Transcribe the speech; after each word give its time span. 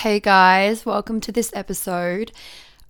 Hey 0.00 0.18
guys, 0.18 0.86
welcome 0.86 1.20
to 1.20 1.30
this 1.30 1.50
episode. 1.52 2.32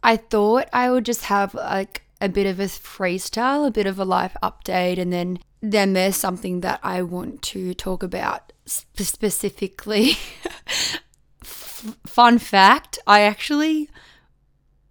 I 0.00 0.16
thought 0.16 0.68
I 0.72 0.92
would 0.92 1.04
just 1.04 1.24
have 1.24 1.54
like 1.54 2.02
a 2.20 2.28
bit 2.28 2.46
of 2.46 2.60
a 2.60 2.66
freestyle, 2.66 3.66
a 3.66 3.72
bit 3.72 3.88
of 3.88 3.98
a 3.98 4.04
life 4.04 4.36
update, 4.40 4.96
and 4.96 5.12
then 5.12 5.40
then 5.60 5.94
there's 5.94 6.14
something 6.14 6.60
that 6.60 6.78
I 6.84 7.02
want 7.02 7.42
to 7.50 7.74
talk 7.74 8.04
about 8.04 8.52
sp- 8.62 9.02
specifically. 9.02 10.18
F- 11.42 11.96
fun 12.06 12.38
fact, 12.38 13.00
I 13.08 13.22
actually 13.22 13.90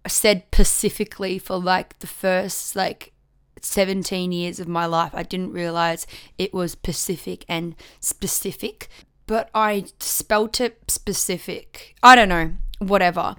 said 0.06 0.42
specifically 0.52 1.38
for 1.38 1.56
like 1.56 2.00
the 2.00 2.06
first 2.06 2.76
like 2.76 3.14
17 3.62 4.30
years 4.30 4.60
of 4.60 4.68
my 4.68 4.84
life. 4.84 5.12
I 5.14 5.22
didn't 5.22 5.52
realize 5.52 6.06
it 6.36 6.52
was 6.52 6.74
Pacific 6.74 7.46
and 7.48 7.74
specific, 7.98 8.90
but 9.30 9.48
I 9.54 9.84
spelt 10.00 10.60
it 10.60 10.76
specific. 10.88 11.94
I 12.02 12.16
don't 12.16 12.28
know, 12.28 12.50
whatever. 12.80 13.36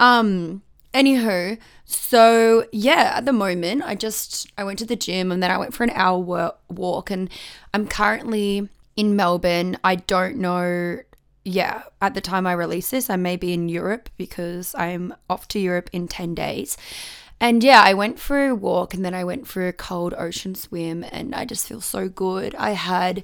Um, 0.00 0.62
anywho, 0.94 1.58
so 1.84 2.64
yeah, 2.72 3.12
at 3.16 3.26
the 3.26 3.32
moment, 3.34 3.82
I 3.84 3.94
just 3.94 4.50
I 4.56 4.64
went 4.64 4.78
to 4.78 4.86
the 4.86 4.96
gym 4.96 5.30
and 5.30 5.42
then 5.42 5.50
I 5.50 5.58
went 5.58 5.74
for 5.74 5.84
an 5.84 5.90
hour 5.90 6.54
walk, 6.70 7.10
and 7.10 7.28
I'm 7.74 7.86
currently 7.86 8.70
in 8.96 9.16
Melbourne. 9.16 9.76
I 9.84 9.96
don't 9.96 10.36
know. 10.36 11.00
Yeah, 11.44 11.82
at 12.00 12.14
the 12.14 12.22
time 12.22 12.46
I 12.46 12.54
release 12.54 12.88
this, 12.88 13.10
I 13.10 13.16
may 13.16 13.36
be 13.36 13.52
in 13.52 13.68
Europe 13.68 14.08
because 14.16 14.74
I'm 14.76 15.14
off 15.28 15.46
to 15.48 15.58
Europe 15.58 15.90
in 15.92 16.08
10 16.08 16.34
days. 16.34 16.78
And 17.40 17.62
yeah, 17.62 17.82
I 17.84 17.94
went 17.94 18.18
for 18.18 18.46
a 18.46 18.54
walk 18.54 18.94
and 18.94 19.04
then 19.04 19.14
I 19.14 19.24
went 19.24 19.46
for 19.46 19.66
a 19.66 19.72
cold 19.72 20.14
ocean 20.16 20.54
swim 20.54 21.04
and 21.10 21.34
I 21.34 21.44
just 21.44 21.66
feel 21.66 21.80
so 21.80 22.08
good. 22.08 22.54
I 22.54 22.70
had 22.70 23.22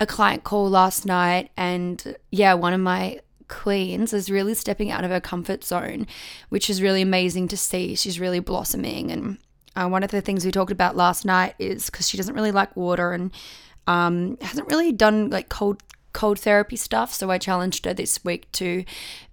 a 0.00 0.06
client 0.06 0.44
call 0.44 0.70
last 0.70 1.04
night 1.04 1.50
and 1.56 2.16
yeah, 2.30 2.54
one 2.54 2.72
of 2.72 2.80
my 2.80 3.20
queens 3.48 4.12
is 4.12 4.30
really 4.30 4.54
stepping 4.54 4.90
out 4.90 5.04
of 5.04 5.10
her 5.10 5.20
comfort 5.20 5.64
zone, 5.64 6.06
which 6.48 6.70
is 6.70 6.82
really 6.82 7.02
amazing 7.02 7.48
to 7.48 7.56
see. 7.56 7.94
She's 7.94 8.20
really 8.20 8.40
blossoming. 8.40 9.10
And 9.10 9.38
uh, 9.74 9.88
one 9.88 10.02
of 10.02 10.10
the 10.10 10.20
things 10.20 10.44
we 10.44 10.52
talked 10.52 10.72
about 10.72 10.96
last 10.96 11.24
night 11.24 11.54
is 11.58 11.86
because 11.86 12.08
she 12.08 12.16
doesn't 12.16 12.34
really 12.34 12.52
like 12.52 12.76
water 12.76 13.12
and 13.12 13.32
um, 13.86 14.38
hasn't 14.40 14.70
really 14.70 14.92
done 14.92 15.30
like 15.30 15.48
cold 15.48 15.82
cold 16.12 16.38
therapy 16.40 16.76
stuff. 16.76 17.12
So 17.12 17.30
I 17.30 17.38
challenged 17.38 17.84
her 17.84 17.94
this 17.94 18.24
week 18.24 18.50
to 18.52 18.84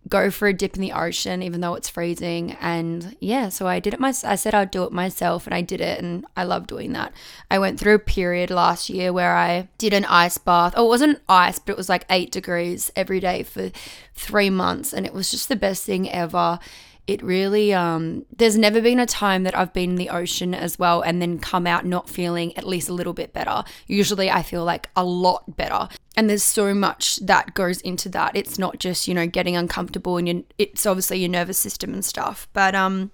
go 0.08 0.30
for 0.30 0.48
a 0.48 0.54
dip 0.54 0.76
in 0.76 0.81
the 0.81 0.92
ocean, 0.92 1.42
even 1.42 1.62
though 1.62 1.73
it's 1.73 1.90
freezing. 1.90 2.52
And 2.62 3.16
yeah, 3.20 3.50
so 3.50 3.68
I 3.68 3.80
did 3.80 3.94
it 3.94 4.00
myself. 4.00 4.31
I 4.31 4.36
said 4.36 4.54
I'd 4.54 4.72
do 4.72 4.84
it 4.84 4.92
myself, 4.92 5.48
and 5.48 5.53
I 5.53 5.62
did 5.62 5.81
it, 5.81 6.00
and 6.00 6.26
I 6.38 6.44
love 6.44 6.68
doing 6.68 6.94
that. 6.94 7.14
I 7.50 7.59
went 7.59 7.80
through 7.80 7.96
a 7.96 8.00
period 8.00 8.52
last 8.52 8.90
year 8.90 9.12
where 9.12 9.36
I 9.36 9.68
did 9.78 9.94
an 9.94 10.06
ice 10.06 10.38
bath. 10.38 10.73
Oh, 10.76 10.86
it 10.86 10.90
wasn't 10.90 11.22
ice, 11.28 11.59
but 11.59 11.73
it 11.73 11.78
was 11.78 11.90
like 11.90 12.06
eight 12.09 12.31
degrees 12.31 12.92
every 12.96 13.20
day 13.20 13.44
for 13.44 13.72
three 14.14 14.50
months, 14.50 14.94
and 14.94 15.06
it 15.06 15.14
was 15.14 15.31
just 15.31 15.50
the 15.50 15.56
best 15.56 15.86
thing 15.86 16.09
ever 16.09 16.59
it 17.08 17.22
really 17.22 17.73
um 17.73 18.25
there's 18.36 18.58
never 18.58 18.81
been 18.81 19.00
a 19.00 19.06
time 19.06 19.44
that 19.44 19.56
I've 19.56 19.73
been 19.73 19.92
in 19.92 19.95
the 19.95 20.09
ocean 20.09 20.56
as 20.56 20.80
well 20.80 21.02
and 21.02 21.22
then 21.22 21.38
come 21.38 21.67
out 21.67 21.86
not 21.86 22.09
feeling 22.09 22.58
at 22.58 22.66
least 22.66 22.89
a 22.89 22.94
little 22.94 23.14
bit 23.14 23.31
better. 23.31 23.64
Usually 23.88 24.30
I 24.31 24.42
feel 24.42 24.64
like 24.64 24.89
a 24.95 25.06
lot 25.06 25.56
better. 25.56 25.88
And 26.17 26.30
there's 26.30 26.44
so 26.44 26.73
much 26.73 27.17
that 27.17 27.53
goes 27.53 27.81
into 27.81 28.09
that. 28.09 28.36
It's 28.36 28.58
not 28.58 28.80
just, 28.80 29.08
you 29.08 29.14
know, 29.14 29.28
getting 29.28 29.56
uncomfortable 29.56 30.17
and 30.17 30.28
you, 30.28 30.45
it's 30.58 30.86
obviously 30.86 31.20
your 31.20 31.30
nervous 31.30 31.59
system 31.59 31.94
and 31.94 32.03
stuff. 32.03 32.47
But 32.53 32.73
um 32.73 33.12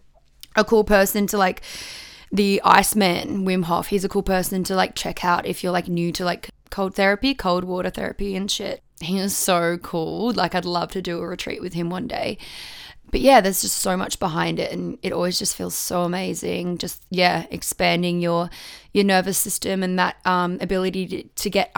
a 0.55 0.64
cool 0.64 0.83
person 0.83 1.28
to 1.28 1.38
like 1.38 1.61
the 2.31 2.61
Iceman, 2.64 3.45
Wim 3.45 3.66
Hof, 3.66 3.88
he's 3.88 4.05
a 4.05 4.09
cool 4.09 4.23
person 4.23 4.64
to 4.66 4.76
like 4.76 4.95
check 4.95 5.26
out 5.26 5.45
if 5.45 5.64
you're 5.64 5.73
like 5.73 5.89
new 5.89 6.14
to 6.14 6.23
like 6.23 6.50
cold 6.70 6.95
therapy, 6.95 7.33
cold 7.33 7.66
water 7.66 7.89
therapy 7.89 8.38
and 8.38 8.50
shit. 8.50 8.81
He 9.02 9.17
is 9.17 9.36
so 9.36 9.78
cool. 9.80 10.31
Like 10.31 10.55
I'd 10.55 10.64
love 10.64 10.92
to 10.92 11.02
do 11.02 11.20
a 11.20 11.28
retreat 11.28 11.61
with 11.61 11.73
him 11.73 11.89
one 11.89 12.08
day 12.08 12.38
but 13.12 13.22
yeah, 13.22 13.42
there's 13.42 13.62
just 13.62 13.80
so 13.80 13.95
much 13.95 14.20
behind 14.20 14.59
it, 14.59 14.72
and 14.72 14.98
it 15.02 15.14
always 15.14 15.38
just 15.38 15.56
feels 15.56 15.76
so 15.76 16.04
amazing. 16.04 16.78
Just 16.78 17.04
yeah, 17.09 17.45
expanding 17.52 18.22
your 18.22 18.50
your 18.94 19.06
nervous 19.06 19.38
system 19.38 19.83
and 19.83 19.99
that 19.99 20.17
um, 20.26 20.58
ability 20.61 21.08
to, 21.08 21.23
to 21.23 21.50
get 21.50 21.76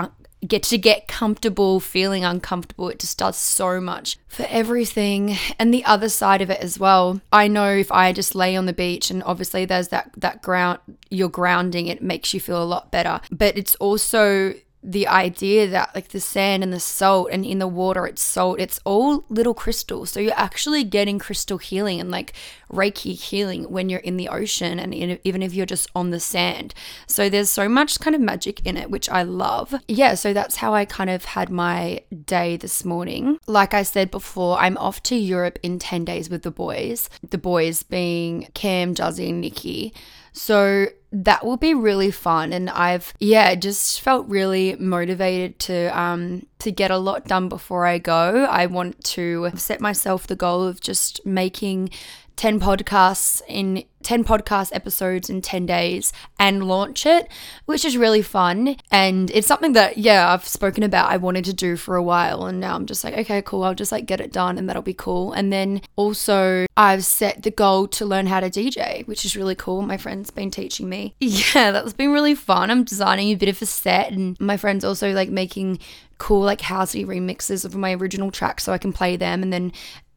get 0.47 0.63
to 0.63 0.77
get 0.77 1.07
comfortable 1.07 1.79
feeling 1.79 2.25
uncomfortable 2.25 2.89
it 2.89 2.99
just 2.99 3.17
does 3.17 3.37
so 3.37 3.79
much 3.79 4.17
for 4.27 4.45
everything 4.49 5.37
and 5.57 5.73
the 5.73 5.85
other 5.85 6.09
side 6.09 6.41
of 6.41 6.49
it 6.49 6.59
as 6.59 6.77
well 6.77 7.21
i 7.31 7.47
know 7.47 7.69
if 7.69 7.91
i 7.91 8.11
just 8.11 8.35
lay 8.35 8.55
on 8.55 8.65
the 8.65 8.73
beach 8.73 9.09
and 9.09 9.23
obviously 9.23 9.63
there's 9.65 9.87
that 9.89 10.11
that 10.17 10.41
ground 10.41 10.79
you're 11.09 11.29
grounding 11.29 11.87
it 11.87 12.01
makes 12.01 12.33
you 12.33 12.39
feel 12.39 12.61
a 12.61 12.65
lot 12.65 12.91
better 12.91 13.21
but 13.31 13.57
it's 13.57 13.75
also 13.75 14.53
the 14.83 15.07
idea 15.07 15.67
that 15.67 15.95
like 15.95 16.09
the 16.09 16.19
sand 16.19 16.61
and 16.61 16.73
the 16.73 16.79
salt 16.79 17.29
and 17.31 17.45
in 17.45 17.59
the 17.59 17.67
water 17.67 18.05
it's 18.05 18.21
salt 18.21 18.59
it's 18.59 18.79
all 18.83 19.23
little 19.29 19.53
crystals. 19.53 20.11
So 20.11 20.19
you're 20.19 20.33
actually 20.35 20.83
getting 20.83 21.19
crystal 21.19 21.57
healing 21.57 22.01
and 22.01 22.11
like 22.11 22.33
reiki 22.71 23.17
healing 23.17 23.63
when 23.71 23.89
you're 23.89 23.99
in 23.99 24.17
the 24.17 24.27
ocean 24.27 24.79
and 24.79 24.93
in, 24.93 25.19
even 25.23 25.41
if 25.41 25.53
you're 25.53 25.65
just 25.65 25.89
on 25.95 26.09
the 26.09 26.19
sand. 26.19 26.73
So 27.07 27.29
there's 27.29 27.49
so 27.49 27.69
much 27.69 27.99
kind 27.99 28.15
of 28.15 28.21
magic 28.21 28.65
in 28.65 28.75
it 28.77 28.91
which 28.91 29.09
i 29.09 29.23
love. 29.23 29.73
Yeah 29.87 30.15
so 30.15 30.33
that's 30.33 30.57
how 30.57 30.73
i 30.73 30.85
kind 30.85 31.09
of 31.09 31.25
had 31.25 31.49
my 31.49 32.01
day 32.25 32.57
this 32.57 32.83
morning. 32.83 33.39
Like 33.47 33.73
i 33.73 33.83
said 33.83 34.11
before 34.11 34.57
i'm 34.59 34.77
off 34.77 35.01
to 35.03 35.15
europe 35.15 35.59
in 35.63 35.79
10 35.79 36.03
days 36.03 36.29
with 36.29 36.43
the 36.43 36.51
boys. 36.51 37.09
The 37.27 37.37
boys 37.37 37.83
being 37.83 38.49
cam 38.53 38.95
jazzy 38.95 39.29
and 39.29 39.41
nikki 39.41 39.93
so 40.33 40.87
that 41.11 41.45
will 41.45 41.57
be 41.57 41.75
really 41.75 42.09
fun 42.09 42.51
and 42.51 42.69
I've 42.71 43.13
yeah, 43.19 43.53
just 43.53 44.01
felt 44.01 44.27
really 44.27 44.75
motivated 44.77 45.59
to 45.59 45.97
um 45.97 46.47
to 46.59 46.71
get 46.71 46.89
a 46.91 46.97
lot 46.97 47.27
done 47.27 47.49
before 47.49 47.85
I 47.85 47.99
go. 47.99 48.45
I 48.45 48.65
want 48.65 49.03
to 49.05 49.51
set 49.55 49.79
myself 49.79 50.25
the 50.25 50.35
goal 50.35 50.63
of 50.63 50.81
just 50.81 51.23
making 51.25 51.91
10 52.35 52.59
podcasts 52.59 53.41
in 53.47 53.83
10 54.03 54.23
podcast 54.23 54.69
episodes 54.73 55.29
in 55.29 55.41
10 55.41 55.65
days 55.65 56.11
and 56.37 56.67
launch 56.67 57.05
it, 57.05 57.27
which 57.65 57.85
is 57.85 57.97
really 57.97 58.21
fun. 58.21 58.75
And 58.91 59.31
it's 59.31 59.47
something 59.47 59.73
that, 59.73 59.97
yeah, 59.97 60.31
I've 60.31 60.45
spoken 60.45 60.83
about, 60.83 61.09
I 61.09 61.17
wanted 61.17 61.45
to 61.45 61.53
do 61.53 61.77
for 61.77 61.95
a 61.95 62.03
while. 62.03 62.45
And 62.45 62.59
now 62.59 62.75
I'm 62.75 62.85
just 62.85 63.03
like, 63.03 63.17
okay, 63.17 63.41
cool, 63.41 63.63
I'll 63.63 63.73
just 63.73 63.91
like 63.91 64.05
get 64.05 64.19
it 64.21 64.31
done 64.31 64.57
and 64.57 64.67
that'll 64.67 64.81
be 64.81 64.93
cool. 64.93 65.31
And 65.31 65.51
then 65.51 65.81
also, 65.95 66.65
I've 66.75 67.05
set 67.05 67.43
the 67.43 67.51
goal 67.51 67.87
to 67.89 68.05
learn 68.05 68.27
how 68.27 68.41
to 68.41 68.49
DJ, 68.49 69.07
which 69.07 69.25
is 69.25 69.37
really 69.37 69.55
cool. 69.55 69.81
My 69.81 69.97
friend's 69.97 70.31
been 70.31 70.51
teaching 70.51 70.89
me. 70.89 71.15
Yeah, 71.53 71.71
that's 71.71 71.93
been 71.93 72.11
really 72.11 72.35
fun. 72.35 72.71
I'm 72.71 72.83
designing 72.83 73.29
a 73.29 73.35
bit 73.35 73.49
of 73.49 73.61
a 73.61 73.65
set, 73.65 74.11
and 74.11 74.39
my 74.39 74.55
friend's 74.55 74.85
also 74.85 75.11
like 75.11 75.29
making 75.29 75.79
cool 76.23 76.41
like 76.41 76.61
housey 76.61 77.05
remixes 77.05 77.65
of 77.65 77.75
my 77.75 77.93
original 77.93 78.31
tracks 78.31 78.63
so 78.63 78.71
I 78.71 78.77
can 78.77 78.93
play 78.93 79.17
them 79.17 79.43
and 79.43 79.51
then 79.51 79.73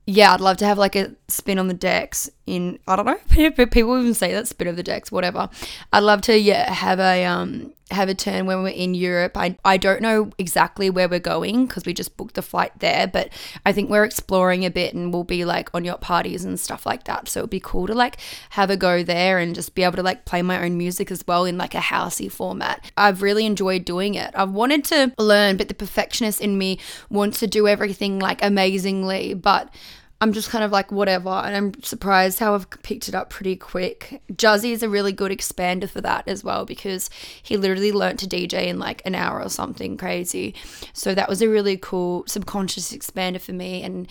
yeah, 0.07 0.33
I'd 0.33 0.41
love 0.41 0.57
to 0.59 0.67
have 0.67 0.79
like 0.79 0.95
a 0.95 1.13
spin 1.29 1.59
on 1.59 1.67
the 1.67 1.75
decks 1.75 2.31
in 2.47 2.79
I 2.87 2.97
don't 2.97 3.07
know, 3.07 3.19
people 3.67 3.99
even 3.99 4.15
say 4.15 4.33
that 4.33 4.49
spin 4.49 4.69
of 4.69 4.77
the 4.77 4.83
decks, 4.83 5.11
whatever. 5.11 5.49
I'd 5.93 6.01
love 6.01 6.23
to 6.23 6.39
yeah 6.39 6.73
have 6.73 7.01
a 7.01 7.25
um 7.25 7.73
have 7.91 8.09
a 8.09 8.15
turn 8.15 8.47
when 8.47 8.63
we're 8.63 8.69
in 8.71 8.95
Europe. 8.95 9.37
I 9.37 9.57
I 9.65 9.77
don't 9.77 10.03
know 10.03 10.31
exactly 10.39 10.91
where 10.91 11.09
we're 11.09 11.21
going 11.21 11.67
because 11.67 11.85
we 11.85 11.95
just 11.95 12.17
booked 12.17 12.35
the 12.35 12.43
flight 12.43 12.73
there, 12.81 13.07
but 13.07 13.31
I 13.65 13.73
think 13.73 13.91
we're 13.91 14.05
exploring 14.05 14.65
a 14.65 14.71
bit 14.71 14.93
and 14.93 15.13
we'll 15.13 15.25
be 15.25 15.45
like 15.45 15.71
on 15.73 15.85
yacht 15.85 16.01
parties 16.01 16.45
and 16.45 16.59
stuff 16.59 16.85
like 16.85 17.05
that. 17.05 17.29
So 17.29 17.41
it'd 17.41 17.51
be 17.51 17.61
cool 17.61 17.87
to 17.87 17.95
like 17.95 18.17
have 18.51 18.71
a 18.71 18.77
go 18.77 19.05
there 19.05 19.39
and 19.39 19.55
just 19.55 19.75
be 19.75 19.85
able 19.85 19.97
to 19.97 20.03
like 20.03 20.25
play 20.25 20.43
my 20.43 20.65
own 20.65 20.77
music 20.77 21.11
as 21.11 21.25
well 21.29 21.45
in 21.45 21.59
like 21.59 21.75
a 21.75 21.79
housey 21.79 22.31
format. 22.31 22.91
I've 22.97 23.23
really 23.23 23.47
enjoyed 23.47 23.85
doing 23.85 24.15
it. 24.15 24.33
I've 24.35 24.51
wanted 24.51 24.85
to 24.87 25.13
learn, 25.19 25.57
but 25.57 25.69
the 25.69 25.75
perfectionist 25.75 26.41
in 26.41 26.59
me 26.59 26.81
wants 27.09 27.39
to 27.41 27.47
do 27.47 27.69
everything 27.69 28.19
like 28.19 28.43
amazingly, 28.43 29.35
but 29.35 29.73
I'm 30.21 30.33
just 30.33 30.49
kind 30.49 30.65
of 30.65 30.73
like 30.73 30.91
whatever, 30.91 31.29
and 31.29 31.55
I'm 31.55 31.83
surprised 31.83 32.39
how 32.39 32.55
I've 32.55 32.71
picked 32.83 33.09
it 33.09 33.15
up 33.15 33.29
pretty 33.29 33.55
quick. 33.55 34.23
Juzzy 34.33 34.73
is 34.73 34.83
a 34.83 34.89
really 34.89 35.13
good 35.13 35.31
expander 35.31 35.89
for 35.89 36.01
that 36.01 36.27
as 36.27 36.43
well 36.43 36.65
because 36.65 37.11
he 37.43 37.59
literally 37.59 37.93
learnt 37.93 38.21
to 38.21 38.27
DJ 38.27 38.67
in 38.67 38.79
like 38.79 39.03
an 39.05 39.15
hour 39.15 39.43
or 39.43 39.51
something 39.51 39.99
crazy. 39.99 40.55
So 40.95 41.15
that 41.15 41.29
was 41.29 41.43
a 41.43 41.49
really 41.49 41.77
cool 41.77 42.25
subconscious 42.27 42.93
expander 42.93 43.41
for 43.41 43.53
me, 43.53 43.83
and 43.83 44.09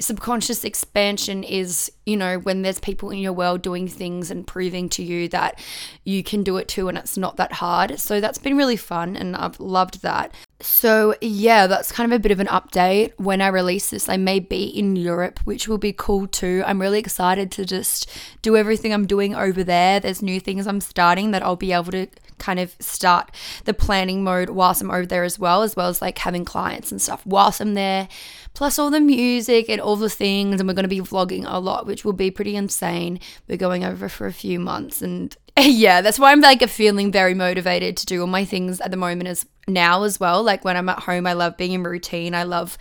subconscious 0.00 0.64
expansion 0.64 1.44
is, 1.44 1.90
you 2.04 2.16
know, 2.16 2.38
when 2.38 2.62
there's 2.62 2.80
people 2.80 3.10
in 3.10 3.18
your 3.18 3.32
world 3.32 3.62
doing 3.62 3.86
things 3.86 4.30
and 4.30 4.46
proving 4.46 4.88
to 4.88 5.04
you 5.04 5.28
that 5.28 5.62
you 6.02 6.24
can 6.24 6.42
do 6.42 6.56
it 6.56 6.66
too 6.66 6.88
and 6.88 6.98
it's 6.98 7.16
not 7.16 7.36
that 7.36 7.52
hard. 7.52 8.00
So 8.00 8.20
that's 8.20 8.38
been 8.38 8.56
really 8.56 8.76
fun 8.76 9.16
and 9.16 9.36
I've 9.36 9.60
loved 9.60 10.02
that. 10.02 10.34
So, 10.60 11.14
yeah, 11.20 11.66
that's 11.66 11.92
kind 11.92 12.10
of 12.10 12.16
a 12.16 12.20
bit 12.20 12.32
of 12.32 12.40
an 12.40 12.46
update. 12.46 13.12
When 13.18 13.42
I 13.42 13.48
release 13.48 13.90
this, 13.90 14.08
I 14.08 14.16
may 14.16 14.38
be 14.38 14.64
in 14.64 14.96
Europe, 14.96 15.40
which 15.44 15.68
will 15.68 15.78
be 15.78 15.92
cool 15.92 16.26
too. 16.26 16.62
I'm 16.64 16.80
really 16.80 17.00
excited 17.00 17.50
to 17.52 17.64
just 17.64 18.08
do 18.40 18.56
everything 18.56 18.92
I'm 18.92 19.06
doing 19.06 19.34
over 19.34 19.64
there. 19.64 20.00
There's 20.00 20.22
new 20.22 20.40
things 20.40 20.66
I'm 20.66 20.80
starting 20.80 21.32
that 21.32 21.42
I'll 21.42 21.56
be 21.56 21.72
able 21.72 21.92
to 21.92 22.06
kind 22.38 22.60
of 22.60 22.74
start 22.78 23.30
the 23.64 23.74
planning 23.74 24.22
mode 24.24 24.50
whilst 24.50 24.80
I'm 24.80 24.90
over 24.90 25.06
there 25.06 25.24
as 25.24 25.38
well, 25.38 25.62
as 25.62 25.76
well 25.76 25.88
as 25.88 26.00
like 26.00 26.18
having 26.18 26.44
clients 26.44 26.90
and 26.92 27.00
stuff 27.02 27.24
whilst 27.26 27.60
I'm 27.60 27.74
there, 27.74 28.08
plus 28.54 28.78
all 28.78 28.90
the 28.90 29.00
music 29.00 29.68
and 29.68 29.80
all 29.80 29.96
the 29.96 30.08
things. 30.08 30.60
And 30.60 30.68
we're 30.68 30.74
going 30.74 30.84
to 30.84 30.88
be 30.88 31.00
vlogging 31.00 31.44
a 31.46 31.58
lot, 31.58 31.86
which 31.86 32.04
will 32.04 32.12
be 32.12 32.30
pretty 32.30 32.56
insane. 32.56 33.20
We're 33.48 33.58
going 33.58 33.84
over 33.84 34.08
for 34.08 34.26
a 34.26 34.32
few 34.32 34.58
months 34.58 35.02
and 35.02 35.36
yeah, 35.58 36.00
that's 36.00 36.18
why 36.18 36.32
I'm 36.32 36.40
like 36.40 36.68
feeling 36.68 37.12
very 37.12 37.34
motivated 37.34 37.96
to 37.98 38.06
do 38.06 38.20
all 38.20 38.26
my 38.26 38.44
things 38.44 38.80
at 38.80 38.90
the 38.90 38.96
moment 38.96 39.28
as 39.28 39.46
now 39.68 40.02
as 40.02 40.18
well. 40.18 40.42
Like 40.42 40.64
when 40.64 40.76
I'm 40.76 40.88
at 40.88 41.00
home, 41.00 41.26
I 41.26 41.34
love 41.34 41.56
being 41.56 41.72
in 41.72 41.84
routine. 41.84 42.34
I 42.34 42.42
love 42.42 42.76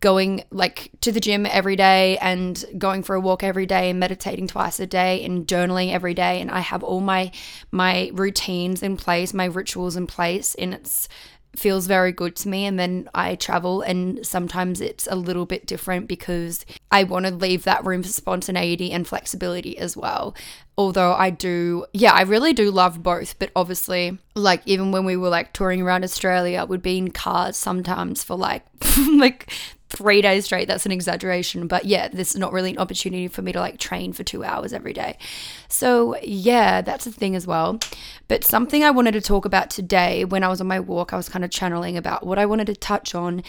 going 0.00 0.44
like 0.50 0.90
to 1.00 1.10
the 1.10 1.20
gym 1.20 1.46
every 1.46 1.74
day 1.76 2.18
and 2.18 2.64
going 2.76 3.02
for 3.02 3.16
a 3.16 3.20
walk 3.20 3.42
every 3.42 3.66
day 3.66 3.90
and 3.90 3.98
meditating 3.98 4.46
twice 4.46 4.78
a 4.78 4.86
day 4.86 5.24
and 5.24 5.46
journaling 5.46 5.90
every 5.90 6.12
day 6.12 6.40
and 6.40 6.50
I 6.50 6.60
have 6.60 6.82
all 6.82 7.00
my 7.00 7.32
my 7.70 8.10
routines 8.12 8.82
in 8.82 8.96
place, 8.96 9.32
my 9.32 9.46
rituals 9.46 9.96
in 9.96 10.06
place 10.06 10.54
and 10.56 10.74
it's 10.74 11.08
feels 11.56 11.86
very 11.86 12.12
good 12.12 12.36
to 12.36 12.48
me 12.48 12.64
and 12.64 12.78
then 12.78 13.08
I 13.14 13.34
travel 13.34 13.82
and 13.82 14.24
sometimes 14.26 14.80
it's 14.80 15.06
a 15.10 15.16
little 15.16 15.46
bit 15.46 15.66
different 15.66 16.08
because 16.08 16.64
I 16.90 17.04
want 17.04 17.26
to 17.26 17.34
leave 17.34 17.64
that 17.64 17.84
room 17.84 18.02
for 18.02 18.08
spontaneity 18.08 18.92
and 18.92 19.06
flexibility 19.06 19.76
as 19.78 19.96
well. 19.96 20.34
Although 20.78 21.14
I 21.14 21.30
do 21.30 21.86
yeah, 21.92 22.12
I 22.12 22.22
really 22.22 22.52
do 22.52 22.70
love 22.70 23.02
both, 23.02 23.38
but 23.38 23.50
obviously 23.56 24.18
like 24.34 24.62
even 24.66 24.92
when 24.92 25.04
we 25.04 25.16
were 25.16 25.30
like 25.30 25.52
touring 25.52 25.82
around 25.82 26.04
Australia, 26.04 26.66
we'd 26.66 26.82
be 26.82 26.98
in 26.98 27.10
cars 27.10 27.56
sometimes 27.56 28.22
for 28.22 28.36
like 28.36 28.64
like 29.14 29.50
three 29.88 30.20
days 30.20 30.46
straight. 30.46 30.68
That's 30.68 30.86
an 30.86 30.92
exaggeration. 30.92 31.66
But 31.66 31.84
yeah, 31.84 32.08
this 32.08 32.32
is 32.32 32.36
not 32.38 32.52
really 32.52 32.70
an 32.70 32.78
opportunity 32.78 33.28
for 33.28 33.42
me 33.42 33.52
to 33.52 33.60
like 33.60 33.78
train 33.78 34.12
for 34.12 34.24
two 34.24 34.44
hours 34.44 34.72
every 34.72 34.92
day. 34.92 35.18
So 35.68 36.16
yeah, 36.22 36.82
that's 36.82 37.06
a 37.06 37.12
thing 37.12 37.36
as 37.36 37.46
well. 37.46 37.78
But 38.28 38.44
something 38.44 38.82
I 38.82 38.90
wanted 38.90 39.12
to 39.12 39.20
talk 39.20 39.44
about 39.44 39.70
today 39.70 40.24
when 40.24 40.42
I 40.42 40.48
was 40.48 40.60
on 40.60 40.66
my 40.66 40.80
walk, 40.80 41.12
I 41.12 41.16
was 41.16 41.28
kind 41.28 41.44
of 41.44 41.50
channeling 41.50 41.96
about 41.96 42.26
what 42.26 42.38
I 42.38 42.46
wanted 42.46 42.66
to 42.66 42.74
touch 42.74 43.14
on. 43.14 43.42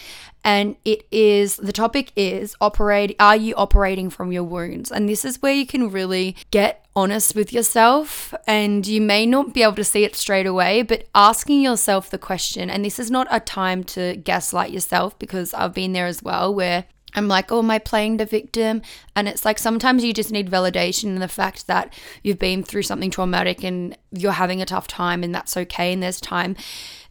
And 0.44 0.76
it 0.84 1.06
is 1.10 1.56
the 1.56 1.72
topic 1.72 2.12
is 2.16 2.56
operate 2.60 3.16
are 3.18 3.36
you 3.36 3.54
operating 3.56 4.08
from 4.08 4.32
your 4.32 4.44
wounds? 4.44 4.90
And 4.90 5.08
this 5.08 5.24
is 5.24 5.42
where 5.42 5.52
you 5.52 5.66
can 5.66 5.90
really 5.90 6.36
get 6.50 6.86
honest 6.94 7.34
with 7.34 7.52
yourself 7.52 8.34
and 8.46 8.86
you 8.86 9.00
may 9.00 9.24
not 9.24 9.54
be 9.54 9.62
able 9.62 9.74
to 9.74 9.84
see 9.84 10.04
it 10.04 10.16
straight 10.16 10.46
away, 10.46 10.82
but 10.82 11.06
asking 11.14 11.62
yourself 11.62 12.10
the 12.10 12.18
question, 12.18 12.70
and 12.70 12.84
this 12.84 12.98
is 12.98 13.10
not 13.10 13.28
a 13.30 13.40
time 13.40 13.84
to 13.84 14.16
gaslight 14.16 14.72
yourself 14.72 15.18
because 15.18 15.54
I've 15.54 15.74
been 15.74 15.92
there 15.92 16.06
as 16.06 16.22
well, 16.22 16.54
where 16.54 16.86
I'm 17.14 17.28
like, 17.28 17.50
oh, 17.50 17.60
am 17.60 17.70
I 17.70 17.78
playing 17.78 18.16
the 18.16 18.26
victim? 18.26 18.82
And 19.16 19.28
it's 19.28 19.44
like 19.44 19.58
sometimes 19.58 20.04
you 20.04 20.12
just 20.12 20.30
need 20.30 20.50
validation 20.50 21.04
in 21.04 21.20
the 21.20 21.28
fact 21.28 21.66
that 21.66 21.92
you've 22.22 22.38
been 22.38 22.62
through 22.62 22.82
something 22.82 23.10
traumatic 23.10 23.64
and 23.64 23.96
you're 24.12 24.32
having 24.32 24.60
a 24.60 24.66
tough 24.66 24.86
time, 24.86 25.22
and 25.22 25.34
that's 25.34 25.56
okay. 25.56 25.92
And 25.92 26.02
there's 26.02 26.20
time 26.20 26.56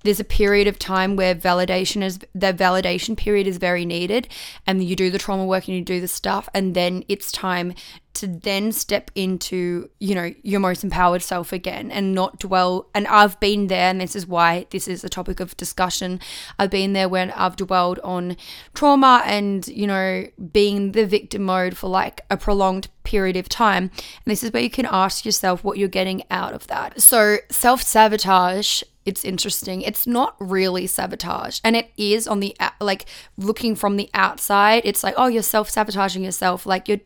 there's 0.04 0.20
a 0.20 0.26
period 0.26 0.68
of 0.68 0.80
time 0.80 1.16
where 1.16 1.36
validation 1.36 2.02
is 2.02 2.20
the 2.34 2.54
validation 2.54 3.18
period 3.18 3.48
is 3.48 3.58
very 3.58 3.86
needed 3.86 4.28
and 4.66 4.84
you 4.84 4.96
do 4.96 5.10
the 5.10 5.18
trauma 5.18 5.46
work 5.46 5.68
and 5.68 5.76
you 5.78 5.84
do 5.84 6.00
the 6.00 6.08
stuff 6.08 6.48
and 6.54 6.76
then 6.76 7.04
it's 7.08 7.32
time 7.32 7.74
to 8.18 8.28
then 8.28 8.72
step 8.72 9.12
into 9.16 9.90
you 10.00 10.16
know 10.16 10.32
your 10.44 10.60
most 10.60 10.84
empowered 10.84 11.22
self 11.22 11.54
again 11.54 11.92
and 11.92 12.14
not 12.14 12.40
dwell 12.40 12.90
and 12.94 13.08
I've 13.08 13.40
been 13.40 13.68
there 13.68 13.90
and 13.90 14.02
this 14.02 14.16
is 14.16 14.26
why 14.26 14.66
this 14.72 14.88
is 14.88 15.04
a 15.04 15.10
topic 15.10 15.40
of 15.40 15.56
discussion 15.58 16.20
I've 16.58 16.70
been 16.70 16.94
there 16.94 17.10
when 17.10 17.32
I've 17.32 17.56
dwelled 17.56 18.00
on 18.00 18.38
trauma 18.74 19.22
and 19.26 19.68
you 19.68 19.88
know 19.88 20.28
being 20.52 20.94
the 20.94 21.06
victim 21.06 21.44
mode 21.44 21.78
for 21.78 21.88
like 21.88 22.22
a 22.30 22.38
prolonged 22.38 22.88
period 23.04 23.38
of 23.38 23.48
time 23.48 23.84
and 23.84 24.32
this 24.32 24.44
is 24.44 24.52
where 24.52 24.64
you 24.64 24.70
can 24.70 24.86
ask 24.86 25.26
yourself 25.26 25.64
what 25.64 25.78
you're 25.78 25.88
getting 25.88 26.24
out 26.30 26.54
of 26.54 26.68
that 26.68 27.02
so 27.02 27.38
self 27.50 27.82
sabotage 27.82 28.84
it's 29.08 29.24
interesting. 29.24 29.84
It's 29.84 30.06
not 30.06 30.36
really 30.38 30.86
sabotage. 30.86 31.62
And 31.64 31.78
it 31.78 31.92
is 31.96 32.28
on 32.28 32.42
the 32.42 32.54
like 32.82 33.06
looking 33.38 33.74
from 33.74 33.96
the 33.96 34.10
outside, 34.14 34.82
it's 34.84 35.02
like, 35.02 35.14
"Oh, 35.16 35.28
you're 35.28 35.44
self-sabotaging 35.44 36.26
yourself. 36.26 36.66
Like 36.66 36.90
you're 36.90 37.00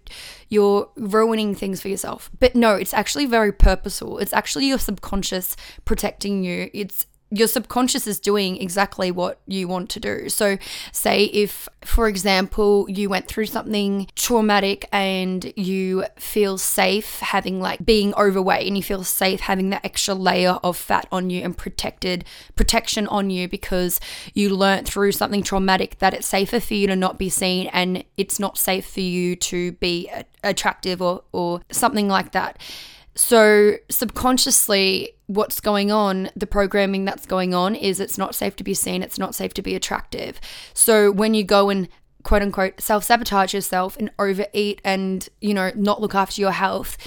you're 0.50 0.90
ruining 1.02 1.56
things 1.56 1.82
for 1.82 1.90
yourself." 1.90 2.30
But 2.40 2.56
no, 2.56 2.76
it's 2.76 2.94
actually 2.94 3.26
very 3.26 3.52
purposeful. 3.52 4.20
It's 4.20 4.34
actually 4.34 4.68
your 4.68 4.80
subconscious 4.80 5.58
protecting 5.84 6.44
you. 6.44 6.70
It's 6.74 7.08
your 7.32 7.48
subconscious 7.48 8.08
is 8.08 8.20
doing 8.20 8.62
exactly 8.62 9.10
what 9.10 9.40
you 9.48 9.68
want 9.68 9.90
to 9.92 10.00
do. 10.00 10.28
So, 10.28 10.58
say 10.92 11.24
if, 11.26 11.70
for 11.82 12.08
example, 12.08 12.86
you 12.90 13.10
went 13.10 13.28
through 13.28 13.46
something 13.46 14.08
traumatic 14.16 14.88
and 14.92 15.54
you 15.56 16.06
feel 16.18 16.58
safe 16.58 17.20
having 17.20 17.62
like 17.62 17.86
being 17.86 18.14
overweight 18.16 18.68
and 18.68 18.76
you 18.76 18.84
feel 18.84 19.06
safe 19.06 19.40
having 19.40 19.70
that 19.70 19.86
extra 19.86 20.14
layer 20.14 20.60
of 20.62 20.76
fat 20.76 21.08
on 21.12 21.30
you 21.30 21.42
and 21.42 21.58
protected 21.58 22.26
protection 22.56 23.08
on 23.08 23.30
you 23.30 23.48
because 23.48 24.00
you 24.34 24.50
learnt 24.50 24.88
through 24.88 25.14
something 25.14 25.42
traumatic 25.42 26.00
that 26.00 26.14
it's 26.14 26.28
safer 26.28 26.60
for 26.60 26.74
you 26.74 26.88
to 26.88 26.96
not 26.96 27.18
be 27.18 27.30
seen 27.30 27.68
and 27.68 28.04
it's 28.18 28.40
not 28.40 28.58
safe 28.58 28.86
for 28.86 29.00
you 29.00 29.36
to 29.38 29.72
be 29.74 30.12
attractive 30.44 31.02
or, 31.02 31.24
or 31.32 31.62
something 31.72 32.10
like 32.10 32.34
that 32.34 32.58
so, 33.16 33.76
subconsciously, 33.90 35.10
what's 35.28 35.60
going 35.60 35.92
on, 35.92 36.30
the 36.36 36.48
programming 36.48 37.04
that's 37.04 37.26
going 37.26 37.54
on 37.54 37.76
is 37.76 38.00
it's 38.00 38.18
not 38.18 38.36
safe 38.36 38.56
to 38.58 38.64
be 38.64 38.74
seen, 38.74 39.04
it's 39.04 39.20
not 39.20 39.36
safe 39.36 39.54
to 39.56 39.62
be 39.62 39.76
attractive. 39.76 40.40
So, 40.74 41.12
when 41.12 41.34
you 41.34 41.44
go 41.44 41.70
and 41.70 41.90
quote 42.24 42.42
unquote 42.42 42.80
self 42.80 43.04
sabotage 43.04 43.54
yourself 43.54 43.98
and 43.98 44.12
overeat 44.18 44.80
and, 44.86 45.28
you 45.42 45.54
know, 45.54 45.72
not 45.76 46.00
look 46.00 46.16
after 46.16 46.40
your 46.40 46.52
health, 46.52 46.98